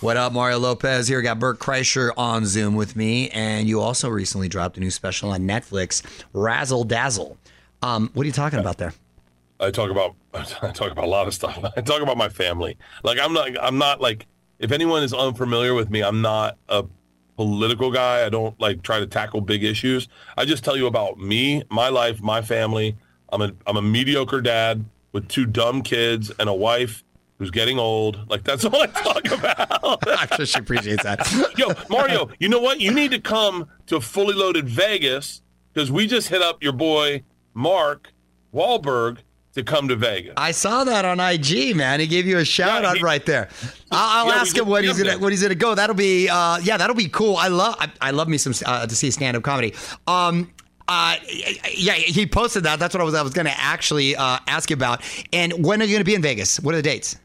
What 0.01 0.17
up, 0.17 0.33
Mario 0.33 0.57
Lopez 0.57 1.07
here. 1.07 1.21
Got 1.21 1.37
Bert 1.37 1.59
Kreischer 1.59 2.09
on 2.17 2.47
Zoom 2.47 2.73
with 2.73 2.95
me, 2.95 3.29
and 3.29 3.67
you 3.67 3.81
also 3.81 4.09
recently 4.09 4.47
dropped 4.49 4.75
a 4.77 4.79
new 4.79 4.89
special 4.89 5.29
on 5.29 5.41
Netflix, 5.41 6.01
Razzle 6.33 6.85
Dazzle. 6.85 7.37
Um, 7.83 8.09
what 8.15 8.23
are 8.23 8.25
you 8.25 8.31
talking 8.31 8.57
about 8.57 8.79
there? 8.79 8.95
I 9.59 9.69
talk 9.69 9.91
about 9.91 10.15
I 10.33 10.71
talk 10.71 10.91
about 10.91 11.03
a 11.03 11.07
lot 11.07 11.27
of 11.27 11.35
stuff. 11.35 11.63
I 11.77 11.81
talk 11.81 12.01
about 12.01 12.17
my 12.17 12.29
family. 12.29 12.77
Like 13.03 13.19
I'm 13.19 13.31
not 13.31 13.49
I'm 13.61 13.77
not 13.77 14.01
like 14.01 14.25
if 14.57 14.71
anyone 14.71 15.03
is 15.03 15.13
unfamiliar 15.13 15.75
with 15.75 15.91
me, 15.91 16.01
I'm 16.01 16.19
not 16.19 16.57
a 16.67 16.83
political 17.35 17.91
guy. 17.91 18.25
I 18.25 18.29
don't 18.29 18.59
like 18.59 18.81
try 18.81 18.99
to 18.99 19.05
tackle 19.05 19.41
big 19.41 19.63
issues. 19.63 20.07
I 20.35 20.45
just 20.45 20.63
tell 20.63 20.75
you 20.75 20.87
about 20.87 21.19
me, 21.19 21.61
my 21.69 21.89
life, 21.89 22.23
my 22.23 22.41
family. 22.41 22.97
I'm 23.29 23.43
a 23.43 23.51
I'm 23.67 23.77
a 23.77 23.83
mediocre 23.83 24.41
dad 24.41 24.83
with 25.11 25.27
two 25.27 25.45
dumb 25.45 25.83
kids 25.83 26.31
and 26.39 26.49
a 26.49 26.55
wife 26.55 27.03
who's 27.41 27.49
getting 27.49 27.79
old. 27.79 28.29
Like 28.29 28.43
that's 28.43 28.63
all 28.65 28.79
I 28.79 28.85
talk 28.85 29.25
about. 29.31 30.07
I'm 30.07 30.27
sure 30.37 30.45
she 30.45 30.59
appreciates 30.59 31.01
that. 31.01 31.27
Yo, 31.57 31.69
Mario, 31.89 32.29
you 32.39 32.47
know 32.49 32.59
what? 32.59 32.79
You 32.79 32.93
need 32.93 33.09
to 33.11 33.19
come 33.19 33.67
to 33.87 33.99
fully 33.99 34.35
loaded 34.35 34.69
Vegas 34.69 35.41
because 35.73 35.91
we 35.91 36.05
just 36.05 36.27
hit 36.27 36.43
up 36.43 36.61
your 36.61 36.73
boy 36.73 37.23
Mark 37.55 38.13
Wahlberg 38.53 39.17
to 39.55 39.63
come 39.63 39.87
to 39.87 39.95
Vegas. 39.95 40.33
I 40.37 40.51
saw 40.51 40.83
that 40.83 41.03
on 41.03 41.19
IG, 41.19 41.75
man. 41.75 41.99
He 41.99 42.05
gave 42.05 42.27
you 42.27 42.37
a 42.37 42.45
shout 42.45 42.85
out 42.85 43.01
right 43.01 43.25
there. 43.25 43.49
I'll, 43.91 44.27
I'll 44.27 44.35
Yeah, 44.35 44.41
ask 44.41 44.55
him 44.55 44.67
when 44.67 44.83
he's 44.83 44.93
gonna 44.97 45.09
there. 45.09 45.19
when 45.19 45.31
he's 45.31 45.41
gonna 45.41 45.55
go. 45.55 45.73
That'll 45.73 45.95
be 45.95 46.29
uh, 46.29 46.59
yeah, 46.59 46.77
that'll 46.77 46.95
be 46.95 47.09
cool. 47.09 47.37
I 47.37 47.47
love 47.47 47.75
I, 47.79 47.91
I 48.01 48.11
love 48.11 48.27
me 48.29 48.37
some 48.37 48.53
uh, 48.67 48.85
to 48.85 48.95
see 48.95 49.09
stand 49.09 49.35
up 49.35 49.41
comedy. 49.41 49.73
Um, 50.05 50.51
uh, 50.87 51.15
yeah, 51.73 51.93
he 51.93 52.25
posted 52.27 52.63
that. 52.63 52.77
That's 52.79 52.93
what 52.93 52.99
I 53.01 53.03
was 53.03 53.13
I 53.15 53.21
was 53.23 53.33
gonna 53.33 53.53
actually 53.55 54.15
uh, 54.15 54.37
ask 54.47 54.69
you 54.69 54.75
about. 54.75 55.01
And 55.33 55.65
when 55.65 55.81
are 55.81 55.85
you 55.85 55.95
gonna 55.95 56.03
be 56.05 56.15
in 56.15 56.21
Vegas? 56.21 56.59
What 56.59 56.73
are 56.73 56.77
the 56.77 56.83
dates? 56.83 57.17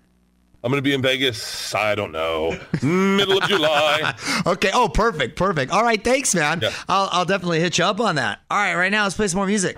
I'm 0.64 0.70
going 0.70 0.78
to 0.78 0.82
be 0.82 0.94
in 0.94 1.02
Vegas. 1.02 1.75
I 1.75 1.94
don't 1.94 2.12
know, 2.12 2.58
middle 2.82 3.38
of 3.38 3.48
July. 3.48 4.14
Okay. 4.46 4.70
Oh, 4.72 4.88
perfect, 4.88 5.36
perfect. 5.36 5.72
All 5.72 5.82
right, 5.82 6.02
thanks, 6.02 6.34
man. 6.34 6.62
I'll, 6.88 7.08
I'll 7.10 7.25
definitely 7.25 7.60
hit 7.60 7.78
you 7.78 7.84
up 7.84 8.00
on 8.00 8.14
that. 8.16 8.40
All 8.50 8.56
right, 8.58 8.75
right 8.75 8.92
now 8.92 9.02
let's 9.04 9.16
play 9.16 9.26
some 9.28 9.38
more 9.38 9.46
music. 9.46 9.76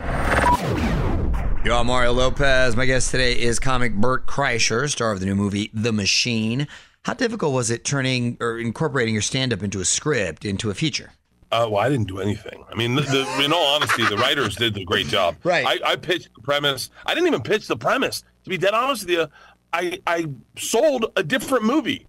Yo, 1.65 1.77
I'm 1.79 1.87
Mario 1.87 2.13
Lopez. 2.13 2.77
My 2.77 2.87
guest 2.87 3.11
today 3.11 3.39
is 3.39 3.59
comic 3.59 3.95
Bert 3.95 4.27
Kreischer, 4.27 4.89
star 4.91 5.13
of 5.13 5.21
the 5.21 5.27
new 5.27 5.35
movie 5.35 5.71
The 5.75 5.93
Machine. 5.93 6.67
How 7.05 7.15
difficult 7.15 7.53
was 7.55 7.71
it 7.71 7.85
turning 7.85 8.37
or 8.41 8.59
incorporating 8.59 9.15
your 9.15 9.23
stand-up 9.23 9.63
into 9.63 9.81
a 9.81 9.85
script, 9.85 10.45
into 10.45 10.71
a 10.71 10.75
feature? 10.75 11.13
Uh, 11.51 11.67
well, 11.71 11.79
I 11.83 11.89
didn't 11.89 12.09
do 12.09 12.21
anything. 12.21 12.63
I 12.71 12.75
mean, 12.75 12.95
the, 12.95 13.03
the, 13.03 13.43
in 13.45 13.53
all 13.53 13.75
honesty, 13.75 14.05
the 14.07 14.17
writers 14.19 14.57
did 14.57 14.77
a 14.77 14.85
great 14.85 15.07
job. 15.07 15.37
Right. 15.45 15.67
I, 15.67 15.93
I 15.93 15.97
pitched 15.97 16.29
the 16.35 16.43
premise. 16.43 16.91
I 17.07 17.15
didn't 17.15 17.29
even 17.29 17.43
pitch 17.43 17.67
the 17.69 17.77
premise. 17.77 18.23
To 18.45 18.51
be 18.51 18.59
dead 18.59 18.75
honest 18.75 19.05
with 19.05 19.11
you, 19.11 19.27
I 19.73 20.01
I 20.07 20.27
sold 20.57 21.13
a 21.17 21.23
different 21.23 21.65
movie, 21.65 22.07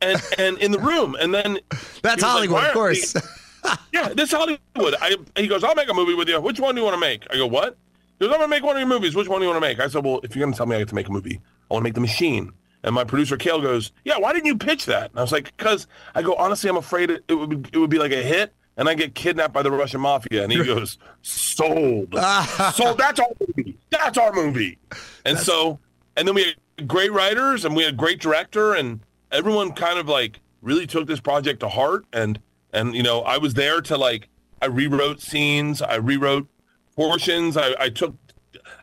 and 0.00 0.20
and 0.38 0.58
in 0.58 0.72
the 0.72 0.78
room, 0.78 1.16
and 1.20 1.32
then 1.34 1.58
That's 2.02 2.22
was 2.22 2.22
like, 2.22 2.22
Hollywood, 2.22 2.64
of 2.64 2.72
course. 2.72 3.14
yeah, 3.92 4.08
this 4.10 4.32
Hollywood. 4.32 4.94
I 5.00 5.16
he 5.36 5.46
goes, 5.46 5.64
I'll 5.64 5.74
make 5.74 5.90
a 5.90 5.94
movie 5.94 6.14
with 6.14 6.28
you. 6.28 6.40
Which 6.40 6.60
one 6.60 6.74
do 6.74 6.80
you 6.80 6.84
want 6.84 6.94
to 6.94 7.00
make? 7.00 7.26
I 7.30 7.36
go, 7.36 7.46
what? 7.46 7.76
He 8.18 8.26
goes, 8.26 8.34
I'm 8.34 8.40
gonna 8.40 8.48
make 8.48 8.62
one 8.62 8.76
of 8.76 8.80
your 8.80 8.88
movies. 8.88 9.14
Which 9.14 9.28
one 9.28 9.40
do 9.40 9.46
you 9.46 9.50
want 9.50 9.62
to 9.62 9.68
make? 9.68 9.80
I 9.80 9.88
said, 9.88 10.04
well, 10.04 10.20
if 10.22 10.36
you're 10.36 10.44
gonna 10.44 10.56
tell 10.56 10.66
me 10.66 10.76
I 10.76 10.80
get 10.80 10.88
to 10.88 10.94
make 10.94 11.08
a 11.08 11.12
movie, 11.12 11.40
I 11.70 11.74
want 11.74 11.82
to 11.82 11.84
make 11.84 11.94
The 11.94 12.00
Machine. 12.00 12.52
And 12.82 12.94
my 12.94 13.04
producer 13.04 13.36
Kale 13.36 13.60
goes, 13.60 13.92
yeah, 14.04 14.18
why 14.18 14.32
didn't 14.32 14.46
you 14.46 14.56
pitch 14.56 14.86
that? 14.86 15.10
And 15.10 15.18
I 15.18 15.22
was 15.22 15.32
like, 15.32 15.54
because 15.56 15.86
I 16.14 16.22
go, 16.22 16.34
honestly, 16.34 16.70
I'm 16.70 16.78
afraid 16.78 17.10
it, 17.10 17.24
it 17.28 17.34
would 17.34 17.62
be, 17.62 17.68
it 17.74 17.78
would 17.78 17.90
be 17.90 17.98
like 17.98 18.12
a 18.12 18.22
hit, 18.22 18.54
and 18.78 18.88
I 18.88 18.94
get 18.94 19.14
kidnapped 19.14 19.52
by 19.52 19.62
the 19.62 19.70
Russian 19.70 20.00
mafia. 20.00 20.42
And 20.42 20.52
he 20.52 20.64
goes, 20.64 20.96
sold, 21.22 22.14
sold. 22.74 22.98
That's 22.98 23.20
our 23.20 23.28
movie. 23.46 23.76
That's 23.90 24.16
our 24.16 24.32
movie. 24.32 24.78
And 25.26 25.38
so, 25.38 25.78
and 26.16 26.26
then 26.26 26.34
we 26.34 26.54
great 26.88 27.12
writers, 27.12 27.64
and 27.64 27.74
we 27.76 27.84
had 27.84 27.94
a 27.94 27.96
great 27.96 28.20
director, 28.20 28.74
and 28.74 29.00
everyone 29.30 29.72
kind 29.72 29.98
of 29.98 30.08
like 30.08 30.40
really 30.62 30.86
took 30.86 31.06
this 31.06 31.20
project 31.20 31.60
to 31.60 31.68
heart. 31.68 32.04
And 32.12 32.40
and 32.72 32.94
you 32.94 33.02
know, 33.02 33.22
I 33.22 33.38
was 33.38 33.54
there 33.54 33.80
to 33.82 33.96
like, 33.96 34.28
I 34.62 34.66
rewrote 34.66 35.20
scenes, 35.20 35.82
I 35.82 35.96
rewrote 35.96 36.48
portions, 36.96 37.56
I, 37.56 37.74
I 37.78 37.88
took 37.88 38.14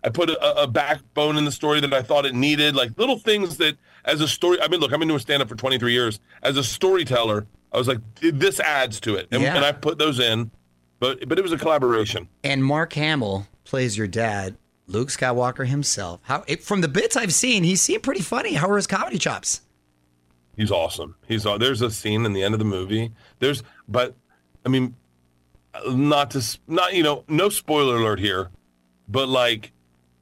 I 0.04 0.10
put 0.10 0.30
a, 0.30 0.62
a 0.63 0.68
backbone 0.68 1.38
in 1.38 1.46
the 1.46 1.51
story 1.51 1.80
that 1.82 1.94
I 1.94 2.01
thought 2.01 2.25
it 2.25 2.36
needed, 2.36 2.75
like 2.75 2.98
little 2.98 3.18
things 3.18 3.58
that 3.58 3.77
as 4.06 4.22
a 4.22 4.27
story. 4.27 4.62
I 4.62 4.68
mean, 4.68 4.80
look, 4.80 4.94
I've 4.94 5.00
been 5.00 5.08
doing 5.08 5.20
stand 5.20 5.42
up 5.42 5.50
for 5.50 5.56
23 5.56 5.92
years. 5.92 6.20
As 6.44 6.56
a 6.58 6.63
storyteller, 6.63 7.46
I 7.74 7.77
was 7.77 7.88
like, 7.88 8.00
this 8.22 8.60
adds 8.60 9.00
to 9.01 9.16
it, 9.16 9.27
and, 9.32 9.42
Yeah. 9.42 9.56
and 9.56 9.66
I 9.66 9.72
put 9.74 9.98
those 9.98 10.20
in. 10.20 10.51
But 11.00 11.27
but 11.30 11.38
it 11.38 11.42
was 11.44 11.51
a 11.51 11.58
collaboration. 11.58 12.27
And 12.44 12.63
Mark 12.63 12.94
Hamill 12.94 13.46
plays 13.66 13.98
your 13.98 14.08
dad, 14.08 14.58
Luke 14.88 15.10
Skywalker 15.10 15.67
himself. 15.67 16.22
How 16.24 16.44
it, 16.48 16.63
from 16.63 16.82
the 16.82 16.88
bits 16.88 17.15
I've 17.15 17.34
seen, 17.34 17.63
he 17.63 17.75
seemed 17.75 18.03
pretty 18.03 18.22
funny. 18.22 18.53
How 18.53 18.70
are 18.70 18.77
his 18.77 18.88
comedy 18.88 19.17
chops? 19.17 19.62
He's 20.56 20.72
awesome. 20.72 21.15
He's 21.27 21.44
there's 21.44 21.82
a 21.82 21.91
scene 21.91 22.25
in 22.25 22.34
the 22.34 22.44
end 22.44 22.56
of 22.56 22.60
the 22.60 22.65
movie. 22.65 23.12
There's 23.39 23.63
but 23.88 24.15
I 24.65 24.70
mean 24.70 24.96
not 25.88 26.32
to 26.32 26.58
not 26.67 26.96
you 26.96 27.03
know 27.03 27.24
no 27.27 27.50
spoiler 27.50 27.98
alert 27.98 28.20
here, 28.20 28.50
but 29.08 29.27
like 29.29 29.72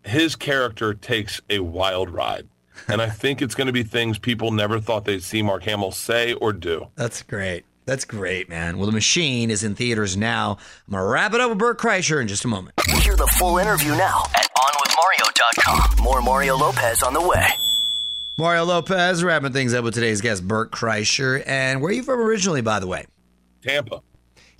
his 0.03 0.35
character 0.35 0.93
takes 0.93 1.41
a 1.49 1.59
wild 1.59 2.09
ride. 2.09 2.47
And 2.89 3.01
I 3.01 3.09
think 3.09 3.41
it's 3.41 3.55
going 3.55 3.67
to 3.67 3.73
be 3.73 3.83
things 3.83 4.19
people 4.19 4.51
never 4.51 4.79
thought 4.81 5.05
they'd 5.05 5.23
see 5.23 5.41
Mark 5.41 5.63
Hamill 5.63 5.91
say 5.91 6.33
or 6.33 6.51
do. 6.51 6.87
That's 6.95 7.23
great. 7.23 7.63
That's 7.85 8.03
great, 8.03 8.49
man. 8.49 8.77
Well, 8.77 8.87
The 8.87 8.91
Machine 8.91 9.49
is 9.49 9.63
in 9.63 9.75
theaters 9.75 10.17
now. 10.17 10.57
I'm 10.87 10.91
going 10.91 11.01
to 11.03 11.07
wrap 11.07 11.33
it 11.33 11.39
up 11.39 11.49
with 11.49 11.59
Bert 11.59 11.79
Kreischer 11.79 12.19
in 12.19 12.27
just 12.27 12.43
a 12.43 12.47
moment. 12.47 12.73
Hear 13.01 13.15
the 13.15 13.27
full 13.37 13.59
interview 13.59 13.91
now 13.91 14.23
at 14.35 14.49
OnWithMario.com. 15.09 16.03
More 16.03 16.21
Mario 16.21 16.55
Lopez 16.57 17.03
on 17.03 17.13
the 17.13 17.21
way. 17.21 17.45
Mario 18.37 18.63
Lopez 18.65 19.23
wrapping 19.23 19.53
things 19.53 19.73
up 19.73 19.83
with 19.83 19.93
today's 19.93 20.21
guest, 20.21 20.47
Bert 20.47 20.71
Kreischer. 20.71 21.43
And 21.45 21.81
where 21.81 21.89
are 21.89 21.93
you 21.93 22.03
from 22.03 22.19
originally, 22.19 22.61
by 22.61 22.79
the 22.79 22.87
way? 22.87 23.05
Tampa. 23.61 24.01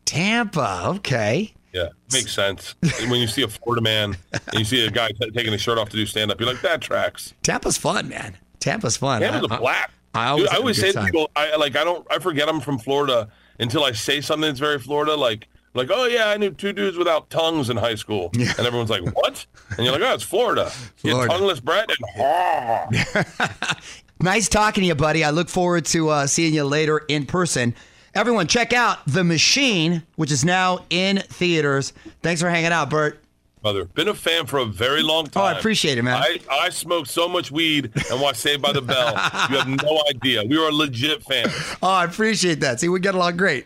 Tampa. 0.05 0.83
Okay. 0.97 1.53
Yeah, 1.73 1.89
makes 2.13 2.33
sense. 2.33 2.75
when 3.09 3.19
you 3.19 3.27
see 3.27 3.41
a 3.41 3.47
Florida 3.49 3.81
man 3.81 4.15
and 4.31 4.59
you 4.59 4.63
see 4.63 4.85
a 4.85 4.91
guy 4.91 5.09
t- 5.09 5.29
taking 5.31 5.51
his 5.51 5.61
shirt 5.61 5.77
off 5.77 5.89
to 5.89 5.97
do 5.97 6.05
stand 6.05 6.31
up, 6.31 6.39
you're 6.39 6.49
like, 6.51 6.61
that 6.61 6.81
tracks. 6.81 7.33
Tampa's 7.43 7.77
fun, 7.77 8.07
man. 8.07 8.37
Tampa's 8.59 8.95
fun. 8.97 9.21
Tampa's 9.21 9.51
I- 9.51 9.55
a 9.55 9.59
black. 9.59 9.91
I 10.13 10.27
always, 10.27 10.45
Dude, 10.45 10.53
I 10.53 10.57
always 10.59 10.79
good 10.79 10.93
say 10.93 10.99
to 10.99 11.05
people, 11.05 11.29
I 11.35 11.57
like 11.57 11.75
I 11.75 11.83
don't 11.83 12.07
I 12.09 12.19
forget 12.19 12.47
I'm 12.47 12.61
from 12.61 12.77
Florida 12.79 13.27
until 13.59 13.83
I 13.83 13.91
say 13.91 14.21
something 14.21 14.47
that's 14.47 14.61
very 14.61 14.79
Florida, 14.79 15.13
like 15.13 15.49
like 15.75 15.89
oh 15.91 16.05
yeah, 16.05 16.29
I 16.29 16.37
knew 16.37 16.51
two 16.51 16.73
dudes 16.73 16.97
without 16.97 17.29
tongues 17.29 17.69
in 17.69 17.77
high 17.77 17.95
school, 17.95 18.31
and 18.33 18.59
everyone's 18.59 18.89
like 18.89 19.03
what? 19.15 19.45
And 19.77 19.85
you're 19.85 19.91
like 19.91 20.01
oh 20.01 20.13
it's 20.13 20.23
Florida, 20.23 20.71
you 21.03 21.11
Florida. 21.11 21.33
tongueless 21.33 21.59
bread 21.59 21.89
and 21.89 23.77
Nice 24.21 24.47
talking 24.47 24.81
to 24.83 24.87
you, 24.87 24.95
buddy. 24.95 25.23
I 25.23 25.29
look 25.31 25.49
forward 25.49 25.85
to 25.87 26.09
uh, 26.09 26.27
seeing 26.27 26.53
you 26.53 26.63
later 26.63 27.01
in 27.09 27.25
person. 27.25 27.75
Everyone, 28.15 28.47
check 28.47 28.71
out 28.71 28.99
The 29.05 29.25
Machine, 29.25 30.03
which 30.15 30.31
is 30.31 30.45
now 30.45 30.85
in 30.89 31.17
theaters. 31.17 31.91
Thanks 32.23 32.41
for 32.41 32.49
hanging 32.49 32.71
out, 32.71 32.89
Bert. 32.89 33.21
Mother, 33.61 33.83
been 33.85 34.07
a 34.07 34.13
fan 34.13 34.45
for 34.45 34.59
a 34.59 34.65
very 34.65 35.03
long 35.03 35.25
time. 35.25 35.43
Oh, 35.43 35.45
I 35.47 35.57
appreciate 35.57 35.97
it, 35.97 36.03
man. 36.03 36.15
I, 36.21 36.39
I 36.49 36.69
smoked 36.69 37.09
so 37.09 37.27
much 37.27 37.51
weed 37.51 37.91
and 38.09 38.21
watched 38.21 38.39
Saved 38.39 38.61
by 38.61 38.71
the 38.71 38.81
Bell. 38.81 39.09
You 39.49 39.57
have 39.57 39.67
no 39.67 40.03
idea. 40.09 40.43
We 40.45 40.55
are 40.57 40.69
a 40.69 40.71
legit 40.71 41.23
fan. 41.23 41.47
Oh, 41.83 41.89
I 41.89 42.05
appreciate 42.05 42.61
that. 42.61 42.79
See, 42.79 42.87
we 42.89 42.99
get 42.99 43.15
along 43.15 43.35
great. 43.37 43.65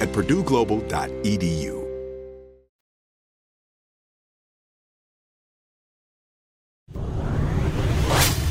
at 0.00 0.08
purdueglobal.edu. 0.08 1.80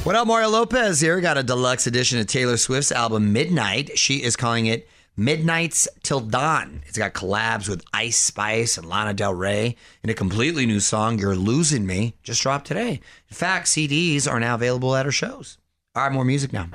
What 0.10 0.16
up, 0.16 0.26
Mario 0.26 0.50
Lopez 0.50 1.02
here? 1.02 1.22
Got 1.22 1.38
a 1.38 1.44
deluxe 1.44 1.86
edition 1.86 2.18
of 2.20 2.26
Taylor 2.26 2.58
Swift's 2.58 2.92
album 2.92 3.32
Midnight. 3.32 3.96
She 4.00 4.24
is 4.24 4.36
calling 4.36 4.66
it 4.66 4.88
Midnights 5.16 5.88
Till 6.02 6.22
Dawn. 6.22 6.82
It's 6.88 6.98
got 6.98 7.14
collabs 7.14 7.70
with 7.70 7.86
Ice 7.94 8.18
Spice 8.18 8.78
and 8.78 8.88
Lana 8.90 9.14
Del 9.14 9.36
Rey 9.36 9.76
and 10.02 10.10
a 10.10 10.16
completely 10.16 10.66
new 10.66 10.80
song, 10.80 11.20
You're 11.20 11.36
Losing 11.36 11.86
Me, 11.86 12.16
just 12.24 12.42
dropped 12.42 12.66
today. 12.66 13.02
In 13.30 13.36
fact, 13.36 13.68
CDs 13.68 14.28
are 14.28 14.40
now 14.40 14.56
available 14.56 14.96
at 14.96 15.06
her 15.06 15.12
shows. 15.12 15.60
All 15.94 16.04
right, 16.04 16.12
more 16.12 16.26
music 16.26 16.54
now. 16.54 16.70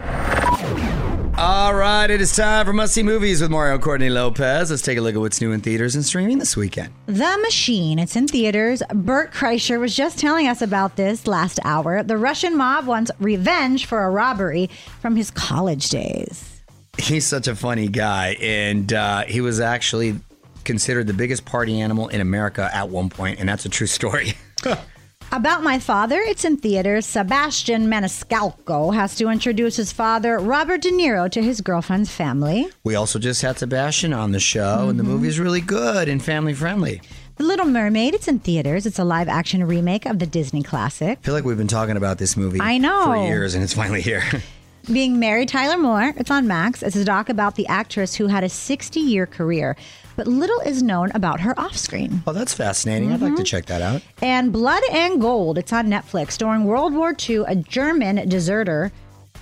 All 1.37 1.75
right, 1.75 2.09
it 2.09 2.21
is 2.21 2.35
time 2.37 2.65
for 2.65 2.73
Must 2.73 2.95
See 2.95 3.03
Movies 3.03 3.41
with 3.43 3.51
Mario 3.51 3.77
Courtney 3.77 4.09
Lopez. 4.09 4.71
Let's 4.71 4.83
take 4.83 4.99
a 4.99 5.01
look 5.01 5.17
at 5.17 5.21
what's 5.21 5.41
new 5.41 5.51
in 5.51 5.61
theaters 5.61 5.97
and 5.97 6.05
streaming 6.05 6.39
this 6.39 6.57
weekend. 6.57 6.95
The 7.07 7.37
Machine. 7.43 7.99
It's 7.99 8.15
in 8.15 8.29
theaters. 8.29 8.85
Bert 8.95 9.33
Kreischer 9.33 9.81
was 9.81 9.97
just 9.97 10.17
telling 10.17 10.47
us 10.47 10.63
about 10.63 10.95
this 10.95 11.27
last 11.27 11.59
hour. 11.65 12.05
The 12.05 12.17
Russian 12.17 12.57
mob 12.57 12.87
wants 12.87 13.11
revenge 13.19 13.87
for 13.87 14.05
a 14.05 14.11
robbery 14.11 14.71
from 15.01 15.17
his 15.17 15.33
college 15.33 15.89
days. 15.89 16.63
He's 16.99 17.27
such 17.27 17.49
a 17.49 17.57
funny 17.57 17.89
guy, 17.89 18.37
and 18.41 18.93
uh, 18.93 19.25
he 19.25 19.41
was 19.41 19.59
actually 19.59 20.21
considered 20.63 21.09
the 21.09 21.15
biggest 21.15 21.45
party 21.45 21.81
animal 21.81 22.07
in 22.09 22.21
America 22.21 22.71
at 22.73 22.91
one 22.91 23.11
point, 23.11 23.41
and 23.41 23.49
that's 23.49 23.65
a 23.65 23.69
true 23.69 23.89
story. 23.89 24.35
About 25.35 25.65
My 25.65 25.81
Father, 25.81 26.21
it's 26.21 26.45
in 26.45 26.59
theaters. 26.59 27.05
Sebastian 27.05 27.89
Maniscalco 27.89 28.95
has 28.95 29.17
to 29.17 29.27
introduce 29.31 29.75
his 29.75 29.91
father, 29.91 30.39
Robert 30.39 30.81
De 30.81 30.93
Niro, 30.93 31.29
to 31.29 31.43
his 31.43 31.61
girlfriend's 31.61 32.09
family. 32.09 32.69
we 32.85 32.95
also 32.95 33.19
just 33.19 33.43
had 33.43 33.59
Sebastian 33.59 34.13
on 34.13 34.31
the 34.31 34.39
show, 34.39 34.89
and 34.89 34.97
the 34.97 35.03
mm-hmm. 35.03 35.11
movie 35.11 35.27
is 35.27 35.41
really 35.41 35.61
good 35.61 36.09
and 36.09 36.23
family 36.23 36.55
friendly. 36.55 37.03
The 37.35 37.43
Little 37.43 37.67
Mermaid, 37.67 38.15
it's 38.15 38.29
in 38.29 38.39
theaters. 38.39 38.87
It's 38.87 39.01
a 39.01 39.05
live 39.05 39.27
action 39.27 39.65
remake 39.65 40.07
of 40.07 40.21
the 40.21 40.27
Disney 40.27 40.63
classic. 40.63 41.19
I 41.19 41.23
feel 41.23 41.35
like 41.35 41.45
we've 41.45 41.59
been 41.59 41.67
talking 41.67 41.97
about 41.97 42.19
this 42.19 42.37
movie 42.37 42.61
I 42.61 42.79
know. 42.79 43.07
for 43.07 43.27
years, 43.27 43.57
and 43.57 43.65
it's 43.65 43.75
finally 43.75 44.03
here. 44.03 44.23
Being 44.93 45.19
Mary 45.19 45.47
Tyler 45.47 45.79
Moore, 45.79 46.15
it's 46.17 46.31
on 46.31 46.47
Max. 46.47 46.81
It's 46.81 46.95
a 46.95 47.05
doc 47.05 47.29
about 47.29 47.57
the 47.57 47.67
actress 47.67 48.15
who 48.15 48.29
had 48.29 48.45
a 48.45 48.49
60 48.49 49.01
year 49.01 49.27
career, 49.27 49.75
but 50.17 50.27
little 50.27 50.61
is 50.61 50.83
known 50.83 51.11
about 51.15 51.41
her 51.41 51.59
off 51.59 51.77
screen. 51.77 52.23
oh, 52.27 52.33
that's 52.33 52.55
fascinating. 52.55 53.13
I'd 53.13 53.21
like 53.21 53.33
to 53.33 53.37
mm-hmm. 53.37 53.45
check 53.45 53.67
that 53.67 53.83
out. 53.83 54.03
And 54.23 54.53
Blood 54.53 54.83
and 54.91 55.21
Gold, 55.21 55.59
it's 55.59 55.73
on 55.73 55.87
Netflix. 55.89 56.37
During 56.39 56.65
World 56.65 56.95
War 56.95 57.15
II, 57.29 57.45
a 57.47 57.57
German 57.57 58.29
deserter 58.29 58.93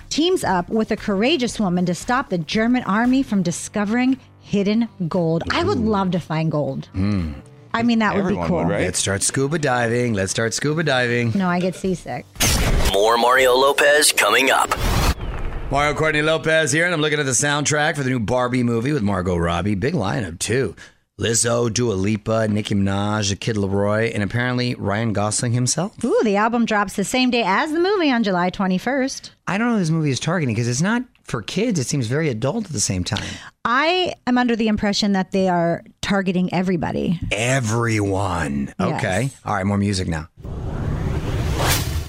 teams 0.09 0.43
up 0.43 0.69
with 0.69 0.91
a 0.91 0.95
courageous 0.95 1.59
woman 1.59 1.85
to 1.85 1.95
stop 1.95 2.29
the 2.29 2.37
German 2.37 2.83
army 2.83 3.23
from 3.23 3.41
discovering 3.41 4.19
hidden 4.39 4.87
gold. 5.07 5.43
I 5.51 5.63
would 5.63 5.79
love 5.79 6.11
to 6.11 6.19
find 6.19 6.51
gold. 6.51 6.85
Hmm. 6.93 7.33
I 7.73 7.81
mean, 7.81 7.99
that 7.99 8.15
would 8.15 8.27
be 8.27 8.35
cool. 8.35 8.67
Let's 8.67 8.99
start 8.99 9.23
scuba 9.23 9.57
diving. 9.57 10.13
Let's 10.13 10.31
start 10.31 10.53
scuba 10.53 10.83
diving. 10.83 11.31
No, 11.33 11.49
I 11.49 11.59
get 11.59 11.75
seasick. 11.75 12.25
More 12.93 13.17
Mario 13.17 13.53
Lopez 13.55 14.11
coming 14.11 14.51
up. 14.51 14.69
Mario 15.73 15.95
Courtney 15.95 16.21
Lopez 16.21 16.71
here, 16.71 16.85
and 16.85 16.93
I'm 16.93 17.01
looking 17.01 17.19
at 17.19 17.25
the 17.25 17.31
soundtrack 17.31 17.95
for 17.95 18.03
the 18.03 18.11
new 18.11 18.19
Barbie 18.19 18.61
movie 18.61 18.91
with 18.91 19.01
Margot 19.01 19.35
Robbie. 19.35 19.73
Big 19.73 19.95
lineup, 19.95 20.37
too. 20.37 20.75
Lizzo, 21.19 21.73
Dua 21.73 21.93
Lipa, 21.93 22.47
Nicki 22.47 22.75
Minaj, 22.75 23.39
Kid 23.39 23.55
LAROI, 23.55 24.13
and 24.13 24.21
apparently 24.21 24.75
Ryan 24.75 25.13
Gosling 25.13 25.51
himself. 25.51 25.95
Ooh, 26.05 26.21
the 26.23 26.35
album 26.35 26.65
drops 26.65 26.95
the 26.95 27.03
same 27.03 27.31
day 27.31 27.41
as 27.43 27.71
the 27.71 27.79
movie 27.79 28.11
on 28.11 28.21
July 28.21 28.51
21st. 28.51 29.31
I 29.47 29.57
don't 29.57 29.65
know 29.65 29.73
who 29.73 29.79
this 29.79 29.89
movie 29.89 30.11
is 30.11 30.19
targeting 30.19 30.53
because 30.53 30.67
it's 30.67 30.83
not 30.83 31.01
for 31.23 31.41
kids. 31.41 31.79
It 31.79 31.87
seems 31.87 32.05
very 32.05 32.29
adult 32.29 32.65
at 32.65 32.71
the 32.71 32.79
same 32.79 33.03
time. 33.03 33.25
I 33.65 34.13
am 34.27 34.37
under 34.37 34.55
the 34.55 34.67
impression 34.67 35.13
that 35.13 35.31
they 35.31 35.49
are 35.49 35.83
targeting 36.01 36.53
everybody. 36.53 37.19
Everyone. 37.31 38.71
Yes. 38.79 38.99
Okay. 38.99 39.29
All 39.43 39.55
right, 39.55 39.65
more 39.65 39.79
music 39.79 40.07
now. 40.07 40.29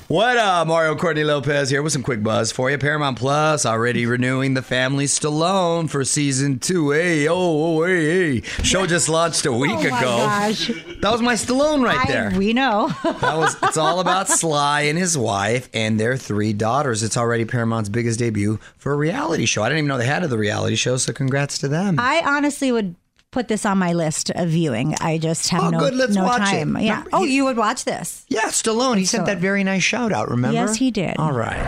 What 0.08 0.36
up, 0.36 0.66
Mario 0.66 0.94
Courtney 0.96 1.24
Lopez 1.24 1.70
here 1.70 1.82
with 1.82 1.94
some 1.94 2.02
quick 2.02 2.22
buzz 2.22 2.52
for 2.52 2.70
you. 2.70 2.76
Paramount 2.76 3.18
Plus 3.18 3.64
already 3.64 4.04
renewing 4.04 4.52
the 4.52 4.60
Family 4.60 5.06
Stallone 5.06 5.88
for 5.88 6.04
season 6.04 6.58
two. 6.58 6.90
Hey, 6.90 7.26
oh, 7.26 7.34
oh 7.78 7.84
hey, 7.84 8.40
hey. 8.40 8.40
Show 8.62 8.86
just 8.86 9.08
launched 9.08 9.46
a 9.46 9.52
week 9.52 9.70
Oh 9.72 9.76
my 9.76 9.86
ago. 9.98 10.00
gosh. 10.00 10.66
That 11.00 11.10
was 11.10 11.22
my 11.22 11.32
Stallone 11.34 11.82
right 11.82 12.06
I- 12.06 12.12
there. 12.12 12.32
we 12.36 12.52
know. 12.52 12.88
That 13.02 13.38
was 13.38 13.56
it's 13.62 13.78
all 13.78 13.98
about 14.00 14.28
Sly 14.28 14.82
and 14.82 14.98
his 14.98 15.16
wife 15.16 15.70
and 15.72 15.98
their 15.98 16.18
three 16.18 16.52
daughters. 16.52 17.02
It's 17.02 17.16
already 17.16 17.46
Paramount's 17.46 17.88
biggest 17.88 18.18
debut 18.18 18.60
for 18.76 18.92
a 18.92 18.96
reality 18.96 19.46
show. 19.46 19.62
I 19.62 19.70
didn't 19.70 19.78
even 19.78 19.88
know 19.88 19.96
they 19.96 20.04
had 20.06 20.22
the 20.22 20.36
reality 20.38 20.76
show, 20.76 20.98
so 20.98 21.14
congrats 21.14 21.56
to 21.60 21.68
them. 21.68 21.96
I 21.98 22.20
honestly 22.26 22.70
would 22.70 22.94
put 23.34 23.48
this 23.48 23.66
on 23.66 23.76
my 23.78 23.92
list 23.92 24.30
of 24.30 24.48
viewing. 24.48 24.94
I 25.00 25.18
just 25.18 25.48
have 25.50 25.64
Oh, 25.64 25.70
no, 25.70 25.78
good, 25.80 25.94
let's 25.94 26.14
no 26.14 26.22
watch 26.24 26.42
it. 26.42 26.44
time. 26.60 26.76
Yeah. 26.78 26.90
Remember, 26.98 27.10
oh, 27.12 27.24
he- 27.24 27.34
you 27.34 27.44
would 27.44 27.56
watch 27.56 27.84
this? 27.84 28.24
Yeah, 28.28 28.42
Stallone. 28.44 28.96
He 28.96 29.04
sent 29.04 29.26
that 29.26 29.38
very 29.38 29.64
nice 29.64 29.82
shout 29.82 30.12
out, 30.12 30.30
remember? 30.30 30.54
Yes, 30.54 30.76
he 30.76 30.90
did. 30.92 31.16
All 31.18 31.32
right. 31.32 31.60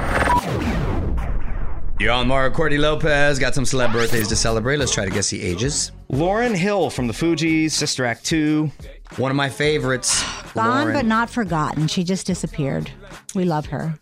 You're 1.99 2.13
on 2.13 2.29
Mario 2.29 2.51
Courtney 2.55 2.77
Lopez. 2.79 3.39
Got 3.39 3.55
some 3.55 3.65
celeb 3.65 3.91
birthdays 3.93 4.29
to 4.29 4.37
celebrate. 4.37 4.77
Let's 4.77 4.93
try 4.93 5.05
to 5.07 5.11
guess 5.11 5.31
the 5.31 5.43
ages. 5.43 5.93
Lauryn 6.13 6.55
Hill 6.55 6.91
from 6.91 7.07
the 7.07 7.15
Fugees, 7.15 7.71
Sister 7.73 8.05
Act 8.05 8.25
2. 8.27 8.71
One 9.17 9.31
of 9.31 9.37
my 9.37 9.49
favorites. 9.49 10.23
Gone 10.53 10.89
Lauryn. 10.89 10.93
but 10.93 11.07
not 11.07 11.31
forgotten. 11.31 11.87
She 11.89 12.05
just 12.05 12.27
disappeared. 12.27 12.91
We 13.35 13.45
love 13.45 13.67
her. 13.67 13.99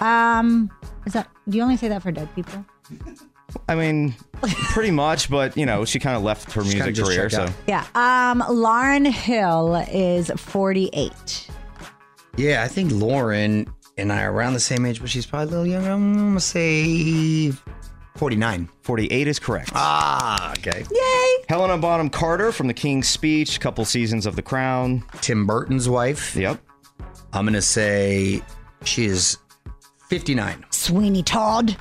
Um, 0.00 0.70
is 1.06 1.12
that? 1.12 1.28
Do 1.48 1.56
you 1.58 1.62
only 1.62 1.76
say 1.76 1.88
that 1.88 2.02
for 2.02 2.10
dead 2.12 2.28
people? 2.34 2.64
I 3.68 3.74
mean, 3.74 4.14
pretty 4.72 4.90
much, 4.90 5.30
but 5.30 5.56
you 5.56 5.66
know, 5.66 5.84
she 5.84 5.98
kind 5.98 6.16
of 6.16 6.22
left 6.22 6.52
her 6.52 6.62
She 6.64 6.70
kinda 6.70 6.86
music 6.86 6.94
just 6.96 7.10
career. 7.10 7.28
checked 7.28 7.34
So 7.34 7.42
out. 7.42 7.52
Yeah. 7.94 8.30
Um, 8.32 8.42
Lauryn 8.42 9.06
Hill 9.10 9.76
is 9.90 10.30
forty-eight. 10.36 11.48
Yeah, 12.36 12.62
I 12.64 12.68
think 12.68 12.90
Lauryn 12.90 13.68
and 13.96 14.12
I 14.12 14.24
are 14.24 14.32
around 14.32 14.54
the 14.54 14.60
same 14.60 14.84
age, 14.86 15.00
but 15.00 15.08
she's 15.08 15.24
probably 15.26 15.46
a 15.46 15.50
little 15.50 15.66
younger. 15.66 15.90
I'm 15.92 16.14
going 16.14 16.34
to 16.34 16.40
say 16.40 17.52
49. 18.16 18.68
48 18.82 19.28
is 19.28 19.38
correct. 19.38 19.70
Ah, 19.74 20.50
okay. 20.58 20.84
Yay! 20.90 21.44
Helena 21.48 21.78
Bonham 21.78 22.10
Carter 22.10 22.50
from 22.50 22.66
The 22.66 22.74
King's 22.74 23.06
Speech, 23.08 23.60
couple 23.60 23.84
seasons 23.84 24.26
of 24.26 24.34
The 24.34 24.42
Crown. 24.42 25.04
Tim 25.20 25.46
Burton's 25.46 25.88
wife. 25.88 26.34
Yep. 26.34 26.60
I'm 27.32 27.44
going 27.44 27.54
to 27.54 27.62
say 27.62 28.42
she 28.84 29.04
is 29.04 29.38
59. 30.08 30.64
Sweeney 30.70 31.22
Todd. 31.22 31.76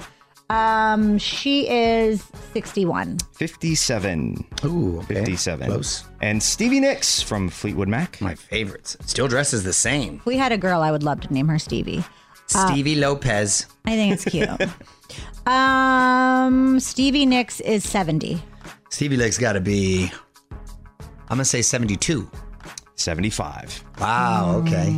Um, 0.49 1.17
she 1.17 1.67
is 1.69 2.23
sixty-one. 2.53 3.17
57. 3.33 4.45
Ooh, 4.65 4.99
okay. 4.99 5.15
57. 5.15 5.67
Close. 5.67 6.03
And 6.21 6.41
Stevie 6.43 6.79
Nicks 6.79 7.21
from 7.21 7.49
Fleetwood 7.49 7.87
Mac. 7.87 8.19
My 8.21 8.35
favorites. 8.35 8.97
Still 9.05 9.27
dresses 9.27 9.63
the 9.63 9.73
same. 9.73 10.15
If 10.17 10.25
we 10.25 10.37
had 10.37 10.51
a 10.51 10.57
girl, 10.57 10.81
I 10.81 10.91
would 10.91 11.03
love 11.03 11.21
to 11.21 11.33
name 11.33 11.47
her 11.47 11.57
Stevie. 11.59 12.03
Stevie 12.47 12.95
Lopez. 12.95 13.65
I 13.85 13.95
think 13.95 14.13
it's 14.13 14.25
cute. 14.25 14.49
um, 15.47 16.79
Stevie 16.79 17.25
Nicks 17.25 17.59
is 17.61 17.87
seventy. 17.87 18.41
Stevie 18.89 19.17
Lake's 19.17 19.39
got 19.39 19.53
to 19.53 19.59
be, 19.61 20.11
I'm 20.51 21.27
going 21.29 21.39
to 21.39 21.45
say 21.45 21.63
72. 21.63 22.29
75. 22.95 23.83
Wow, 23.99 24.57
okay. 24.57 24.91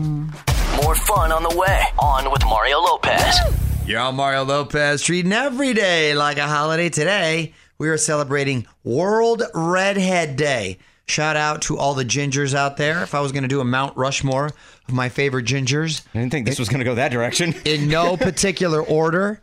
More 0.83 0.95
fun 0.95 1.31
on 1.31 1.43
the 1.43 1.55
way. 1.57 1.81
On 1.99 2.29
with 2.29 2.43
Mario 2.43 2.79
Lopez. 2.81 3.39
You're 3.85 3.99
on 3.99 4.15
Mario 4.15 4.43
Lopez, 4.43 5.03
treating 5.03 5.31
every 5.31 5.73
day 5.73 6.15
like 6.15 6.37
a 6.37 6.47
holiday. 6.47 6.89
Today, 6.89 7.53
we 7.77 7.87
are 7.89 7.97
celebrating 7.97 8.65
World 8.83 9.43
Redhead 9.53 10.35
Day. 10.37 10.79
Shout 11.05 11.35
out 11.35 11.61
to 11.63 11.77
all 11.77 11.93
the 11.93 12.03
gingers 12.03 12.55
out 12.55 12.77
there. 12.77 13.03
If 13.03 13.13
I 13.13 13.19
was 13.21 13.31
going 13.31 13.43
to 13.43 13.47
do 13.47 13.59
a 13.61 13.65
Mount 13.65 13.95
Rushmore 13.95 14.47
of 14.47 14.93
my 14.93 15.09
favorite 15.09 15.45
gingers, 15.45 16.01
I 16.15 16.19
didn't 16.19 16.31
think 16.31 16.47
this 16.47 16.57
was 16.57 16.67
going 16.67 16.79
to 16.79 16.85
go 16.85 16.95
that 16.95 17.11
direction. 17.11 17.53
in 17.65 17.87
no 17.87 18.17
particular 18.17 18.81
order, 18.81 19.39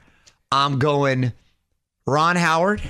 I'm 0.51 0.81
going 0.81 1.33
Ron 2.05 2.35
Howard, 2.35 2.83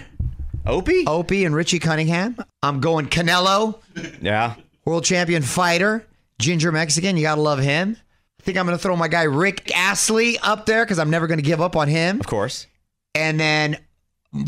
Opie? 0.65 1.05
Opie, 1.07 1.45
and 1.45 1.55
Richie 1.55 1.81
Cunningham. 1.81 2.37
I'm 2.63 2.81
going 2.81 3.09
Canelo, 3.09 3.79
Yeah. 4.23 4.55
world 4.87 5.05
champion 5.05 5.43
fighter, 5.43 6.07
ginger 6.39 6.73
Mexican. 6.73 7.19
You 7.19 7.25
got 7.25 7.35
to 7.35 7.43
love 7.43 7.59
him. 7.59 7.99
I 8.43 8.45
think 8.45 8.59
I'm 8.59 8.67
going 8.67 8.77
to 8.77 8.83
throw 8.83 8.97
my 8.97 9.07
guy 9.07 9.23
Rick 9.23 9.71
Astley 9.73 10.37
up 10.41 10.67
there 10.67 10.85
because 10.85 10.99
I'm 10.99 11.11
never 11.11 11.29
going 11.29 11.39
to 11.39 11.45
give 11.45 11.61
up 11.61 11.77
on 11.77 11.87
him. 11.87 12.19
Of 12.19 12.27
course. 12.27 12.67
And 13.15 13.39
then 13.39 13.79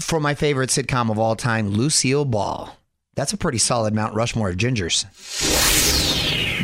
for 0.01 0.19
my 0.19 0.35
favorite 0.35 0.71
sitcom 0.71 1.13
of 1.13 1.19
all 1.21 1.37
time, 1.37 1.69
Lucille 1.69 2.25
Ball. 2.25 2.77
That's 3.15 3.33
a 3.33 3.37
pretty 3.37 3.59
solid 3.59 3.95
Mount 3.95 4.13
Rushmore 4.13 4.49
of 4.49 4.57
gingers. 4.57 5.05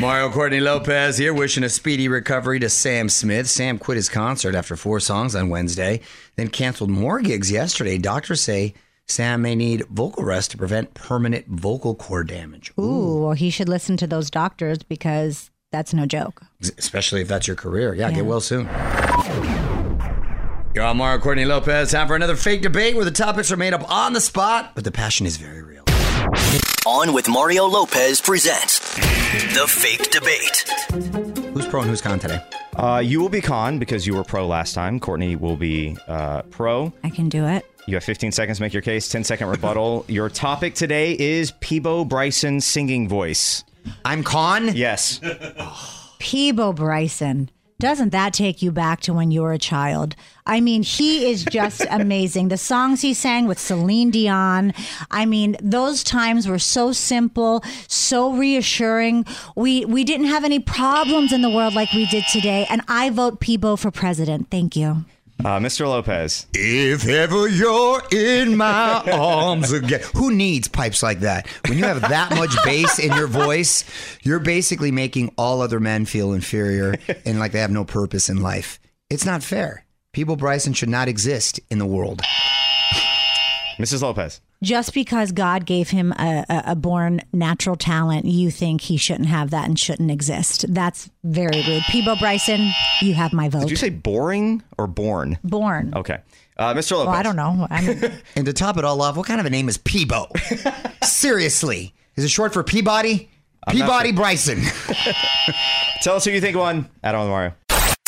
Mario 0.01 0.29
Courtney 0.29 0.59
Lopez 0.59 1.17
here, 1.17 1.33
wishing 1.33 1.63
a 1.63 1.69
speedy 1.69 2.09
recovery 2.09 2.59
to 2.59 2.67
Sam 2.67 3.07
Smith. 3.07 3.47
Sam 3.47 3.77
quit 3.77 3.95
his 3.95 4.09
concert 4.09 4.53
after 4.53 4.75
four 4.75 4.99
songs 4.99 5.33
on 5.33 5.47
Wednesday, 5.47 6.01
then 6.35 6.49
canceled 6.49 6.89
more 6.89 7.21
gigs 7.21 7.49
yesterday. 7.49 7.97
Doctors 7.97 8.41
say 8.41 8.73
Sam 9.07 9.41
may 9.41 9.55
need 9.55 9.87
vocal 9.87 10.25
rest 10.25 10.51
to 10.51 10.57
prevent 10.57 10.95
permanent 10.95 11.47
vocal 11.47 11.95
cord 11.95 12.27
damage. 12.27 12.73
Ooh, 12.77 13.21
well, 13.23 13.33
he 13.33 13.49
should 13.49 13.69
listen 13.69 13.95
to 13.97 14.07
those 14.07 14.29
doctors 14.29 14.79
because 14.79 15.49
that's 15.71 15.93
no 15.93 16.05
joke. 16.05 16.41
Especially 16.77 17.21
if 17.21 17.27
that's 17.27 17.47
your 17.47 17.55
career. 17.55 17.93
Yeah, 17.95 18.09
Yeah. 18.09 18.15
get 18.15 18.25
well 18.25 18.41
soon. 18.41 18.69
You're 20.73 20.85
on 20.85 20.97
Mario 20.97 21.19
Courtney 21.19 21.45
Lopez. 21.45 21.91
Time 21.91 22.07
for 22.07 22.15
another 22.15 22.35
fake 22.35 22.61
debate 22.61 22.95
where 22.95 23.03
the 23.05 23.11
topics 23.11 23.51
are 23.51 23.57
made 23.57 23.73
up 23.73 23.89
on 23.91 24.13
the 24.13 24.21
spot, 24.21 24.71
but 24.75 24.83
the 24.83 24.91
passion 24.91 25.25
is 25.25 25.35
very 25.37 25.61
real. 25.61 25.83
On 26.85 27.13
with 27.13 27.27
Mario 27.27 27.65
Lopez 27.65 28.21
presents 28.21 28.79
The 29.55 29.65
Fake 29.67 30.09
Debate. 30.11 30.63
Who's 31.53 31.67
pro 31.67 31.81
and 31.81 31.89
who's 31.89 32.01
con 32.01 32.19
today? 32.19 32.39
Uh, 32.75 33.01
you 33.03 33.19
will 33.19 33.29
be 33.29 33.41
con 33.41 33.79
because 33.79 34.07
you 34.07 34.15
were 34.15 34.23
pro 34.23 34.47
last 34.47 34.73
time. 34.73 34.99
Courtney 34.99 35.35
will 35.35 35.57
be 35.57 35.97
uh, 36.07 36.41
pro. 36.43 36.91
I 37.03 37.09
can 37.09 37.27
do 37.29 37.45
it. 37.45 37.65
You 37.87 37.95
have 37.95 38.03
15 38.03 38.31
seconds 38.31 38.57
to 38.59 38.63
make 38.63 38.73
your 38.73 38.81
case, 38.81 39.09
10 39.09 39.23
second 39.25 39.47
rebuttal. 39.49 40.05
your 40.07 40.29
topic 40.29 40.73
today 40.73 41.17
is 41.19 41.51
Peabo 41.59 42.05
Bryson 42.05 42.61
singing 42.61 43.07
voice. 43.09 43.63
I'm 44.05 44.23
con? 44.23 44.75
Yes. 44.75 45.19
Peabo 46.19 46.73
Bryson. 46.73 47.49
Doesn't 47.81 48.09
that 48.09 48.31
take 48.35 48.61
you 48.61 48.71
back 48.71 49.01
to 49.01 49.13
when 49.13 49.31
you 49.31 49.41
were 49.41 49.53
a 49.53 49.57
child? 49.57 50.15
I 50.45 50.61
mean, 50.61 50.83
he 50.83 51.31
is 51.31 51.43
just 51.45 51.81
amazing. 51.89 52.49
The 52.49 52.57
songs 52.57 53.01
he 53.01 53.15
sang 53.15 53.47
with 53.47 53.57
Celine 53.57 54.11
Dion. 54.11 54.75
I 55.09 55.25
mean, 55.25 55.57
those 55.63 56.03
times 56.03 56.47
were 56.47 56.59
so 56.59 56.91
simple, 56.91 57.63
so 57.87 58.33
reassuring. 58.33 59.25
We 59.55 59.85
we 59.85 60.03
didn't 60.03 60.27
have 60.27 60.43
any 60.43 60.59
problems 60.59 61.33
in 61.33 61.41
the 61.41 61.49
world 61.49 61.73
like 61.73 61.91
we 61.91 62.05
did 62.05 62.25
today. 62.31 62.67
And 62.69 62.83
I 62.87 63.09
vote 63.09 63.39
Peabo 63.39 63.75
for 63.77 63.89
president. 63.89 64.51
Thank 64.51 64.75
you. 64.75 65.05
Uh, 65.43 65.57
Mr. 65.59 65.87
Lopez. 65.87 66.45
If 66.53 67.07
ever 67.07 67.47
you're 67.47 68.01
in 68.11 68.55
my 68.57 69.01
arms 69.11 69.71
again. 69.71 70.01
Who 70.13 70.31
needs 70.31 70.67
pipes 70.67 71.01
like 71.01 71.21
that? 71.21 71.47
When 71.67 71.79
you 71.79 71.85
have 71.85 72.01
that 72.01 72.35
much 72.35 72.55
bass 72.63 72.99
in 72.99 73.11
your 73.13 73.25
voice, 73.25 73.83
you're 74.21 74.39
basically 74.39 74.91
making 74.91 75.33
all 75.39 75.61
other 75.61 75.79
men 75.79 76.05
feel 76.05 76.33
inferior 76.33 76.93
and 77.25 77.39
like 77.39 77.53
they 77.53 77.59
have 77.59 77.71
no 77.71 77.83
purpose 77.83 78.29
in 78.29 78.43
life. 78.43 78.79
It's 79.09 79.25
not 79.25 79.41
fair. 79.41 79.83
Peabo 80.13 80.35
Bryson 80.35 80.73
should 80.73 80.89
not 80.89 81.07
exist 81.07 81.59
in 81.71 81.79
the 81.79 81.87
world. 81.87 82.21
Mrs. 83.77 84.01
Lopez. 84.01 84.41
Just 84.63 84.93
because 84.93 85.31
God 85.31 85.65
gave 85.65 85.89
him 85.89 86.11
a, 86.13 86.45
a, 86.47 86.63
a 86.67 86.75
born 86.75 87.21
natural 87.33 87.75
talent, 87.75 88.25
you 88.25 88.51
think 88.51 88.81
he 88.81 88.97
shouldn't 88.97 89.27
have 89.27 89.49
that 89.49 89.65
and 89.67 89.79
shouldn't 89.79 90.11
exist. 90.11 90.65
That's 90.71 91.09
very 91.23 91.63
rude. 91.67 91.83
Peabo 91.89 92.15
Bryson, 92.17 92.69
you 93.01 93.15
have 93.15 93.33
my 93.33 93.49
vote. 93.49 93.61
Did 93.61 93.71
you 93.71 93.75
say 93.75 93.89
boring 93.89 94.61
or 94.77 94.85
born? 94.85 95.39
born? 95.43 95.93
Okay. 95.95 96.19
Uh, 96.57 96.75
Mr. 96.75 96.91
Lopez. 96.91 97.07
Well, 97.07 97.15
I 97.15 97.23
don't 97.23 97.35
know. 97.35 97.67
I'm, 97.71 98.21
And 98.35 98.45
to 98.45 98.53
top 98.53 98.77
it 98.77 98.85
all 98.85 99.01
off, 99.01 99.17
what 99.17 99.25
kind 99.25 99.39
of 99.39 99.47
a 99.47 99.49
name 99.49 99.67
is 99.67 99.77
Peabo? 99.77 100.27
Seriously. 101.03 101.95
Is 102.15 102.23
it 102.23 102.29
short 102.29 102.53
for 102.53 102.63
Peabody? 102.63 103.29
I'm 103.65 103.75
Peabody 103.75 104.09
sure. 104.09 104.15
Bryson. 104.15 104.61
Tell 106.01 106.15
us 106.15 106.25
who 106.25 106.31
you 106.31 106.41
think 106.41 106.57
won. 106.57 106.89
Add 107.03 107.15
on 107.15 107.21
with 107.21 107.29
Mario. 107.29 107.53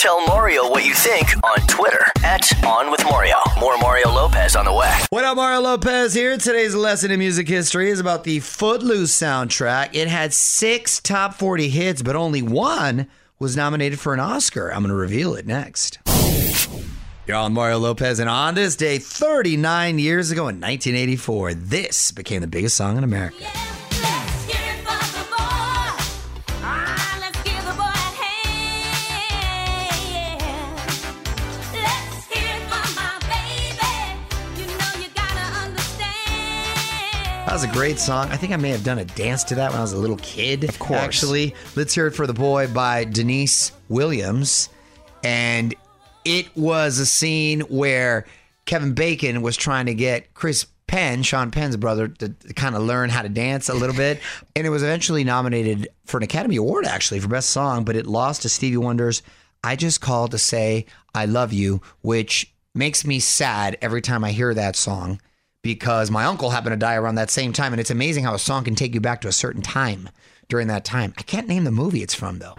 Tell 0.03 0.25
Mario 0.27 0.69
what 0.69 0.83
you 0.83 0.93
think 0.93 1.33
on 1.45 1.65
Twitter 1.65 2.05
at 2.25 2.65
On 2.65 2.91
With 2.91 3.01
Mario. 3.05 3.37
More 3.57 3.77
Mario 3.77 4.09
Lopez 4.09 4.53
on 4.53 4.65
the 4.65 4.73
way. 4.73 4.93
What 5.11 5.23
up, 5.23 5.37
Mario 5.37 5.61
Lopez 5.61 6.13
here. 6.13 6.35
Today's 6.35 6.75
lesson 6.75 7.09
in 7.09 7.19
music 7.19 7.47
history 7.47 7.89
is 7.89 8.01
about 8.01 8.25
the 8.25 8.41
Footloose 8.41 9.17
soundtrack. 9.17 9.91
It 9.95 10.09
had 10.09 10.33
six 10.33 10.99
top 10.99 11.35
40 11.35 11.69
hits, 11.69 12.01
but 12.01 12.17
only 12.17 12.41
one 12.41 13.07
was 13.39 13.55
nominated 13.55 13.97
for 13.97 14.13
an 14.13 14.19
Oscar. 14.19 14.73
I'm 14.73 14.81
going 14.81 14.89
to 14.89 14.93
reveal 14.93 15.35
it 15.35 15.47
next. 15.47 15.99
You're 17.25 17.37
on 17.37 17.53
Mario 17.53 17.77
Lopez, 17.77 18.19
and 18.19 18.29
on 18.29 18.55
this 18.55 18.75
day, 18.75 18.97
39 18.97 19.99
years 19.99 20.31
ago 20.31 20.49
in 20.49 20.59
1984, 20.59 21.53
this 21.53 22.11
became 22.11 22.41
the 22.41 22.47
biggest 22.47 22.75
song 22.75 22.97
in 22.97 23.05
America. 23.05 23.45
That 37.53 37.61
was 37.61 37.69
a 37.69 37.79
great 37.79 37.99
song. 37.99 38.31
I 38.31 38.35
think 38.35 38.51
I 38.51 38.55
may 38.55 38.71
have 38.71 38.83
done 38.83 38.97
a 38.97 39.05
dance 39.05 39.43
to 39.43 39.53
that 39.53 39.69
when 39.69 39.77
I 39.77 39.83
was 39.83 39.93
a 39.93 39.97
little 39.99 40.17
kid. 40.17 40.63
Of 40.63 40.79
course. 40.79 40.99
Actually, 40.99 41.53
let's 41.75 41.93
hear 41.93 42.07
it 42.07 42.15
for 42.15 42.25
the 42.25 42.33
boy 42.33 42.65
by 42.65 43.03
Deniece 43.03 43.73
Williams. 43.89 44.69
And 45.23 45.75
it 46.25 46.47
was 46.57 46.97
a 46.97 47.05
scene 47.05 47.59
where 47.61 48.25
Kevin 48.65 48.95
Bacon 48.95 49.43
was 49.43 49.55
trying 49.55 49.85
to 49.85 49.93
get 49.93 50.33
Chris 50.33 50.65
Penn, 50.87 51.21
Sean 51.21 51.51
Penn's 51.51 51.77
brother, 51.77 52.07
to, 52.07 52.29
to 52.29 52.53
kind 52.55 52.75
of 52.75 52.81
learn 52.81 53.11
how 53.11 53.21
to 53.21 53.29
dance 53.29 53.69
a 53.69 53.75
little 53.75 53.95
bit. 53.95 54.19
And 54.55 54.65
it 54.65 54.71
was 54.71 54.81
eventually 54.81 55.23
nominated 55.23 55.89
for 56.05 56.17
an 56.17 56.23
Academy 56.23 56.55
Award, 56.55 56.87
actually, 56.87 57.19
for 57.19 57.27
Best 57.27 57.51
Song, 57.51 57.83
but 57.83 57.95
it 57.95 58.07
lost 58.07 58.41
to 58.41 58.49
Stevie 58.49 58.77
Wonder's 58.77 59.21
I 59.63 59.75
Just 59.75 60.01
Called 60.01 60.31
to 60.31 60.39
Say 60.39 60.87
I 61.13 61.25
Love 61.25 61.53
You, 61.53 61.83
which 62.01 62.51
makes 62.73 63.05
me 63.05 63.19
sad 63.19 63.77
every 63.79 64.01
time 64.01 64.23
I 64.23 64.31
hear 64.31 64.55
that 64.55 64.75
song 64.75 65.19
because 65.63 66.11
my 66.11 66.25
uncle 66.25 66.51
happened 66.51 66.73
to 66.73 66.77
die 66.77 66.95
around 66.95 67.15
that 67.15 67.31
same 67.31 67.53
time. 67.53 67.73
And 67.73 67.79
it's 67.79 67.89
amazing 67.89 68.25
how 68.25 68.35
a 68.35 68.39
song 68.39 68.65
can 68.65 68.75
take 68.75 68.93
you 68.93 68.99
back 69.01 69.21
to 69.21 69.27
a 69.27 69.31
certain 69.31 69.61
time 69.63 70.09
during 70.49 70.67
that 70.67 70.85
time. 70.85 71.13
I 71.17 71.23
can't 71.23 71.47
name 71.47 71.63
the 71.63 71.71
movie 71.71 72.03
it's 72.03 72.13
from, 72.13 72.39
though. 72.39 72.53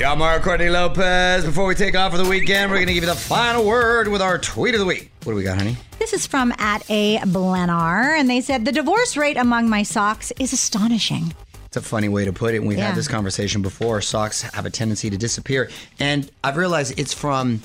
Yeah, 0.00 0.14
Mario 0.16 0.42
Courtney 0.42 0.70
Lopez. 0.70 1.44
Before 1.44 1.66
we 1.66 1.74
take 1.74 1.94
off 1.94 2.12
for 2.12 2.18
the 2.18 2.28
weekend, 2.28 2.70
we're 2.70 2.78
going 2.78 2.88
to 2.88 2.94
give 2.94 3.04
you 3.04 3.10
the 3.10 3.14
final 3.14 3.66
word 3.66 4.08
with 4.08 4.22
our 4.22 4.38
tweet 4.38 4.74
of 4.74 4.80
the 4.80 4.86
week. 4.86 5.12
What 5.24 5.32
do 5.32 5.36
we 5.36 5.42
got, 5.42 5.58
honey? 5.58 5.76
This 5.98 6.14
is 6.14 6.26
from 6.26 6.54
at 6.56 6.82
a 6.90 7.18
Blenar, 7.18 8.18
and 8.18 8.28
they 8.28 8.40
said 8.40 8.64
the 8.64 8.72
divorce 8.72 9.18
rate 9.18 9.36
among 9.36 9.68
my 9.68 9.82
socks 9.82 10.32
is 10.38 10.54
astonishing. 10.54 11.34
It's 11.66 11.76
a 11.76 11.82
funny 11.82 12.08
way 12.08 12.24
to 12.24 12.32
put 12.32 12.54
it. 12.54 12.58
And 12.58 12.66
we've 12.66 12.78
Yeah. 12.78 12.86
had 12.86 12.94
this 12.96 13.08
conversation 13.08 13.60
before. 13.60 14.00
Socks 14.00 14.40
have 14.40 14.64
a 14.64 14.70
tendency 14.70 15.10
to 15.10 15.18
disappear. 15.18 15.68
And 16.00 16.30
I've 16.42 16.56
realized 16.56 16.98
it's 16.98 17.12
from 17.12 17.62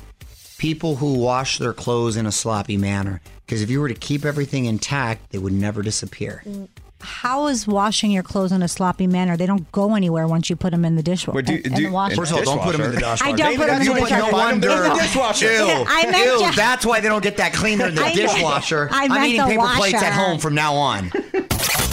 people 0.57 0.97
who 0.97 1.13
wash 1.13 1.57
their 1.57 1.73
clothes 1.73 2.17
in 2.17 2.25
a 2.25 2.31
sloppy 2.33 2.75
manner. 2.75 3.21
Because 3.45 3.61
if 3.61 3.69
you 3.69 3.79
were 3.81 3.87
to 3.89 3.93
keep 3.95 4.25
everything 4.25 4.65
intact, 4.65 5.31
they 5.31 5.37
would 5.37 5.53
never 5.53 5.81
disappear. 5.83 6.43
How 7.01 7.45
is 7.47 7.67
washing 7.67 8.09
your 8.09 8.23
clothes 8.23 8.51
in 8.51 8.63
a 8.63 8.67
sloppy 8.67 9.05
manner? 9.05 9.37
They 9.37 9.45
don't 9.45 9.71
go 9.71 9.93
anywhere 9.93 10.27
once 10.27 10.49
you 10.49 10.55
put 10.55 10.71
them 10.71 10.83
in 10.83 10.95
the 10.95 11.03
dishwasher. 11.03 11.41
Do- 11.43 11.53
in, 11.53 11.61
in 11.61 11.73
do- 11.73 11.83
the 11.83 11.91
washer. 11.91 12.15
First 12.15 12.31
of 12.31 12.37
all, 12.39 12.43
don't 12.45 12.61
put 12.63 12.71
them 12.71 12.81
in 12.81 12.91
the 12.93 12.97
dishwasher. 12.97 13.23
I 13.25 13.31
don't 13.33 13.55
put 13.57 13.67
them 13.67 13.81
in 13.81 13.87
You 13.87 13.93
the 13.93 13.99
put 13.99 14.09
dishwasher. 14.09 14.31
no 14.31 14.37
wonder. 14.37 14.69
In 14.71 14.83
the 14.89 14.95
dishwasher. 14.95 15.45
Ew, 15.53 15.85
I 15.87 16.09
meant 16.09 16.25
ew, 16.41 16.49
to- 16.49 16.55
that's 16.55 16.85
why 16.85 17.01
they 17.01 17.07
don't 17.07 17.21
get 17.23 17.37
that 17.37 17.53
cleaner 17.53 17.87
in 17.87 17.95
the 17.95 18.01
I 18.05 18.05
meant- 18.05 18.15
dishwasher. 18.15 18.89
I 18.91 19.07
I'm 19.11 19.25
eating 19.25 19.41
the 19.41 19.47
paper 19.47 19.67
plates 19.75 19.93
washer. 19.93 20.05
at 20.05 20.13
home 20.13 20.39
from 20.39 20.55
now 20.55 20.73
on. 20.73 21.11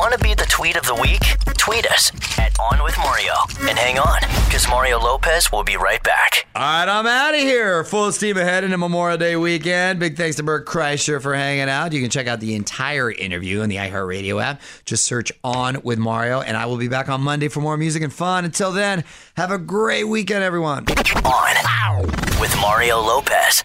Want 0.00 0.14
to 0.14 0.18
be 0.18 0.32
the 0.32 0.46
tweet 0.48 0.76
of 0.76 0.86
the 0.86 0.94
week? 0.94 1.20
Tweet 1.58 1.86
us 1.90 2.10
at 2.38 2.58
On 2.58 2.82
With 2.82 2.96
Mario. 2.96 3.34
And 3.68 3.78
hang 3.78 3.98
on, 3.98 4.18
because 4.46 4.66
Mario 4.66 4.98
Lopez 4.98 5.52
will 5.52 5.62
be 5.62 5.76
right 5.76 6.02
back. 6.02 6.46
All 6.54 6.62
right, 6.62 6.88
I'm 6.88 7.06
out 7.06 7.34
of 7.34 7.40
here. 7.42 7.84
Full 7.84 8.10
steam 8.10 8.38
ahead 8.38 8.64
into 8.64 8.78
Memorial 8.78 9.18
Day 9.18 9.36
weekend. 9.36 10.00
Big 10.00 10.16
thanks 10.16 10.36
to 10.36 10.42
Bert 10.42 10.66
Kreischer 10.66 11.20
for 11.20 11.34
hanging 11.34 11.68
out. 11.68 11.92
You 11.92 12.00
can 12.00 12.08
check 12.08 12.26
out 12.28 12.40
the 12.40 12.54
entire 12.54 13.12
interview 13.12 13.60
in 13.60 13.68
the 13.68 13.76
iHeartRadio 13.76 14.42
app. 14.42 14.62
Just 14.86 15.04
search 15.04 15.32
On 15.44 15.82
with 15.84 15.98
Mario, 15.98 16.40
and 16.40 16.56
I 16.56 16.64
will 16.64 16.78
be 16.78 16.88
back 16.88 17.10
on 17.10 17.20
Monday 17.20 17.48
for 17.48 17.60
more 17.60 17.76
music 17.76 18.02
and 18.02 18.10
fun. 18.10 18.46
Until 18.46 18.72
then, 18.72 19.04
have 19.36 19.50
a 19.50 19.58
great 19.58 20.04
weekend, 20.04 20.42
everyone. 20.42 20.86
On 21.26 22.40
with 22.40 22.56
Mario 22.62 23.00
Lopez. 23.00 23.64